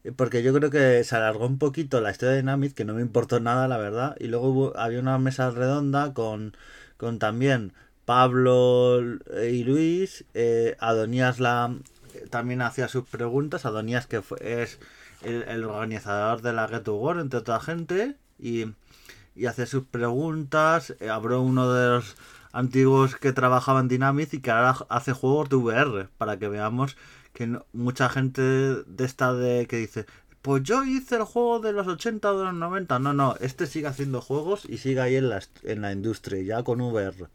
Eh, 0.08 0.12
porque 0.16 0.42
yo 0.42 0.52
creo 0.54 0.70
que 0.70 1.04
se 1.04 1.16
alargó 1.16 1.46
un 1.46 1.58
poquito 1.58 2.00
la 2.00 2.10
historia 2.10 2.32
de 2.32 2.38
Dynamic, 2.38 2.74
que 2.74 2.84
no 2.84 2.94
me 2.94 3.02
importó 3.02 3.40
nada, 3.40 3.68
la 3.68 3.78
verdad. 3.78 4.16
Y 4.18 4.28
luego 4.28 4.76
había 4.76 5.00
una 5.00 5.18
mesa 5.18 5.50
redonda 5.50 6.14
con, 6.14 6.56
con 6.96 7.18
también 7.18 7.72
Pablo 8.04 9.00
y 9.50 9.64
Luis, 9.64 10.24
eh, 10.34 10.76
Adonías 10.80 11.40
la, 11.40 11.74
también 12.30 12.62
hacía 12.62 12.88
sus 12.88 13.04
preguntas, 13.06 13.66
Adonías 13.66 14.06
que 14.06 14.22
es 14.40 14.78
el, 15.22 15.64
organizador 15.64 16.42
de 16.42 16.52
la 16.54 16.68
Get 16.68 16.88
World, 16.88 17.20
entre 17.20 17.40
otra 17.40 17.60
gente, 17.60 18.16
y, 18.38 18.66
y 19.36 19.46
hacía 19.46 19.66
sus 19.66 19.84
preguntas, 19.84 20.94
eh, 21.00 21.10
uno 21.12 21.72
de 21.72 21.88
los 21.88 22.16
antiguos 22.52 23.16
que 23.16 23.32
trabajaba 23.32 23.80
en 23.80 23.88
Dynamic 23.88 24.32
y 24.32 24.40
que 24.40 24.50
ahora 24.50 24.74
hace 24.88 25.12
juegos 25.12 25.50
de 25.50 25.56
VR, 25.56 26.08
para 26.16 26.38
que 26.38 26.48
veamos 26.48 26.96
que 27.38 27.58
mucha 27.72 28.08
gente 28.08 28.42
de 28.42 29.04
esta 29.04 29.32
de 29.32 29.66
que 29.66 29.76
dice, 29.76 30.06
pues 30.42 30.62
yo 30.64 30.84
hice 30.84 31.16
el 31.16 31.22
juego 31.22 31.60
de 31.60 31.72
los 31.72 31.86
80 31.86 32.32
o 32.32 32.38
de 32.38 32.44
los 32.46 32.54
90, 32.54 32.98
no, 32.98 33.14
no, 33.14 33.36
este 33.40 33.66
sigue 33.66 33.86
haciendo 33.86 34.20
juegos 34.20 34.64
y 34.68 34.78
sigue 34.78 35.00
ahí 35.00 35.16
en 35.16 35.28
la, 35.28 35.40
en 35.62 35.82
la 35.82 35.92
industria, 35.92 36.42
ya 36.42 36.62
con 36.64 36.80
VR 36.80 37.28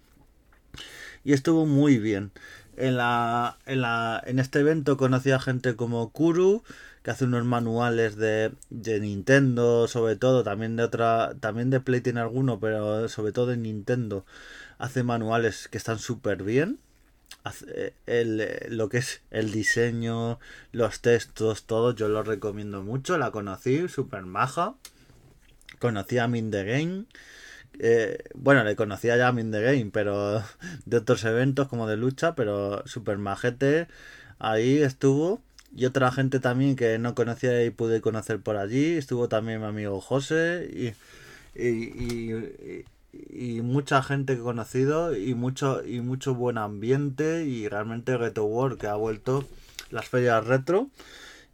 y 1.24 1.34
estuvo 1.34 1.66
muy 1.66 1.98
bien. 1.98 2.32
En, 2.76 2.98
la, 2.98 3.58
en, 3.66 3.82
la, 3.82 4.22
en 4.26 4.40
este 4.40 4.60
evento 4.60 4.98
conocí 4.98 5.32
a 5.32 5.40
gente 5.40 5.76
como 5.76 6.12
Kuru, 6.12 6.64
que 7.04 7.12
hace 7.12 7.26
unos 7.26 7.46
manuales 7.46 8.16
de, 8.16 8.52
de 8.70 9.00
Nintendo, 9.00 9.88
sobre 9.88 10.16
todo, 10.16 10.44
también 10.44 10.76
de 10.76 10.84
otra, 10.84 11.34
también 11.40 11.70
de 11.70 11.80
Play 11.80 12.02
tiene 12.02 12.22
alguno, 12.22 12.60
pero 12.60 13.08
sobre 13.10 13.32
todo 13.32 13.48
de 13.48 13.58
Nintendo, 13.58 14.26
hace 14.78 15.04
manuales 15.04 15.68
que 15.68 15.78
están 15.78 16.00
súper 16.00 16.44
bien. 16.44 16.80
Hace 17.44 17.94
el, 18.06 18.48
lo 18.70 18.90
que 18.90 19.00
es 19.00 19.22
el 19.32 19.52
diseño, 19.52 20.40
los 20.72 21.02
textos, 21.02 21.66
todo, 21.66 21.94
yo 21.94 22.08
lo 22.08 22.24
recomiendo 22.24 22.84
mucho. 22.84 23.18
La 23.18 23.32
conocí, 23.32 23.88
súper 23.90 24.24
maja. 24.24 24.76
Conocí 25.80 26.18
a 26.18 26.28
Min 26.28 26.52
The 26.52 26.64
Game 26.64 27.06
eh, 27.80 28.24
bueno, 28.36 28.64
le 28.64 28.76
conocía 28.76 29.18
ya 29.18 29.30
a 29.30 29.32
Min 29.32 29.52
the 29.52 29.62
Game, 29.62 29.90
pero 29.92 30.44
de 30.86 30.98
otros 30.98 31.24
eventos 31.26 31.68
como 31.68 31.88
de 31.88 31.98
lucha, 31.98 32.36
pero 32.36 32.86
super 32.88 33.18
majete. 33.18 33.88
Ahí 34.40 34.82
estuvo. 34.82 35.42
Y 35.76 35.86
otra 35.86 36.12
gente 36.12 36.40
también 36.40 36.76
que 36.76 37.00
no 37.00 37.16
conocía 37.16 37.64
y 37.66 37.72
pude 37.72 38.02
conocer 38.02 38.40
por 38.40 38.58
allí. 38.58 38.98
Estuvo 38.98 39.28
también 39.28 39.60
mi 39.60 39.66
amigo 39.68 40.02
José 40.02 40.70
y, 40.72 40.94
y, 41.60 42.86
mucha 43.62 44.02
gente 44.04 44.34
que 44.34 44.42
he 44.42 44.44
conocido 44.44 45.16
y 45.16 45.34
mucho, 45.36 45.86
y 45.86 46.02
mucho 46.02 46.36
buen 46.36 46.58
ambiente. 46.58 47.46
Y 47.46 47.68
realmente 47.68 48.18
Reto 48.18 48.46
World 48.46 48.80
que 48.80 48.88
ha 48.88 48.96
vuelto 48.96 49.48
las 49.90 50.08
ferias 50.08 50.46
retro. 50.46 50.90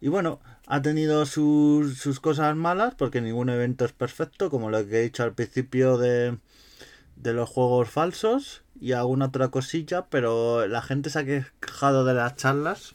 Y 0.00 0.08
bueno, 0.08 0.40
ha 0.66 0.82
tenido 0.82 1.26
sus, 1.26 1.98
sus 1.98 2.20
cosas 2.20 2.56
malas, 2.56 2.94
porque 2.94 3.20
ningún 3.20 3.48
evento 3.48 3.84
es 3.84 3.92
perfecto, 3.92 4.50
como 4.50 4.70
lo 4.70 4.86
que 4.86 5.00
he 5.00 5.02
dicho 5.02 5.22
al 5.22 5.34
principio 5.34 5.98
de, 5.98 6.38
de 7.16 7.32
los 7.32 7.48
juegos 7.48 7.90
falsos 7.90 8.62
y 8.80 8.92
alguna 8.92 9.26
otra 9.26 9.48
cosilla, 9.48 10.06
pero 10.06 10.66
la 10.66 10.80
gente 10.80 11.10
se 11.10 11.18
ha 11.18 11.24
quejado 11.24 12.04
de 12.04 12.14
las 12.14 12.36
charlas, 12.36 12.94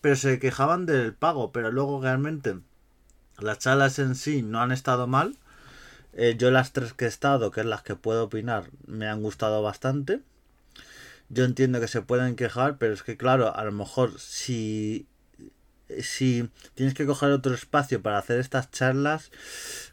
pero 0.00 0.16
se 0.16 0.38
quejaban 0.38 0.86
del 0.86 1.12
pago, 1.12 1.52
pero 1.52 1.70
luego 1.70 2.00
realmente 2.00 2.56
las 3.38 3.58
charlas 3.58 3.98
en 3.98 4.14
sí 4.14 4.42
no 4.42 4.60
han 4.60 4.72
estado 4.72 5.06
mal. 5.06 5.36
Eh, 6.14 6.36
yo 6.38 6.50
las 6.50 6.72
tres 6.72 6.92
que 6.92 7.06
he 7.06 7.08
estado, 7.08 7.50
que 7.50 7.60
es 7.60 7.66
las 7.66 7.82
que 7.82 7.96
puedo 7.96 8.24
opinar, 8.24 8.70
me 8.86 9.08
han 9.08 9.22
gustado 9.22 9.62
bastante. 9.62 10.20
Yo 11.28 11.44
entiendo 11.44 11.80
que 11.80 11.88
se 11.88 12.02
pueden 12.02 12.36
quejar, 12.36 12.76
pero 12.78 12.92
es 12.92 13.02
que 13.02 13.16
claro, 13.16 13.54
a 13.56 13.64
lo 13.64 13.72
mejor 13.72 14.18
si 14.20 15.06
si 16.00 16.48
tienes 16.74 16.94
que 16.94 17.06
coger 17.06 17.30
otro 17.32 17.54
espacio 17.54 18.02
para 18.02 18.18
hacer 18.18 18.40
estas 18.40 18.70
charlas, 18.70 19.30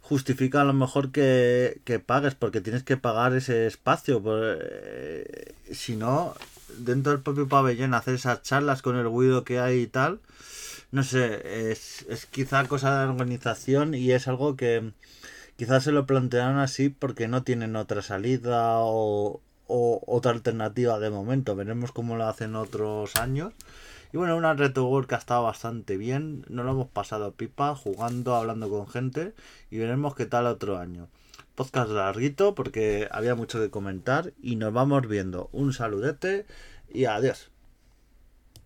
justifica 0.01 0.61
a 0.61 0.63
lo 0.65 0.73
mejor 0.73 1.11
que, 1.11 1.81
pagues, 2.05 2.35
porque 2.35 2.61
tienes 2.61 2.83
que 2.83 2.97
pagar 2.97 3.35
ese 3.35 3.67
espacio. 3.67 4.21
Eh, 4.25 5.53
si 5.71 5.95
no, 5.95 6.35
dentro 6.77 7.11
del 7.11 7.21
propio 7.21 7.47
pabellón, 7.47 7.93
hacer 7.93 8.15
esas 8.15 8.41
charlas 8.43 8.81
con 8.81 8.95
el 8.95 9.05
ruido 9.05 9.43
que 9.43 9.59
hay 9.59 9.81
y 9.81 9.87
tal, 9.87 10.19
no 10.91 11.03
sé, 11.03 11.71
es, 11.71 12.05
es 12.09 12.25
quizá 12.25 12.67
cosa 12.67 13.01
de 13.01 13.09
organización 13.09 13.93
y 13.93 14.11
es 14.11 14.27
algo 14.27 14.55
que 14.55 14.91
quizás 15.59 15.83
se 15.83 15.91
lo 15.91 16.05
plantearon 16.05 16.57
así 16.57 16.87
porque 16.87 17.27
no 17.27 17.43
tienen 17.43 17.75
otra 17.75 18.01
salida 18.01 18.77
o, 18.77 19.41
otra 19.67 20.31
alternativa 20.31 20.99
de 20.99 21.09
momento. 21.09 21.53
Veremos 21.53 21.91
cómo 21.91 22.15
lo 22.15 22.27
hacen 22.27 22.55
otros 22.55 23.17
años. 23.17 23.53
Y 24.13 24.17
bueno, 24.17 24.37
una 24.37 24.53
Retro 24.53 25.05
que 25.05 25.15
ha 25.15 25.17
estado 25.17 25.43
bastante 25.43 25.97
bien. 25.97 26.45
No 26.47 26.63
lo 26.63 26.71
hemos 26.71 26.87
pasado 26.87 27.33
pipa, 27.33 27.75
jugando, 27.75 28.35
hablando 28.35 28.69
con 28.69 28.87
gente. 28.87 29.33
Y 29.69 29.79
veremos 29.79 30.15
qué 30.15 30.25
tal 30.25 30.47
otro 30.47 30.77
año. 30.77 31.09
Podcast 31.55 31.91
larguito 31.91 32.55
porque 32.55 33.09
había 33.11 33.35
mucho 33.35 33.59
que 33.59 33.69
comentar. 33.69 34.31
Y 34.41 34.55
nos 34.55 34.71
vamos 34.71 35.09
viendo. 35.09 35.49
Un 35.51 35.73
saludete 35.73 36.45
y 36.87 37.03
adiós. 37.03 37.51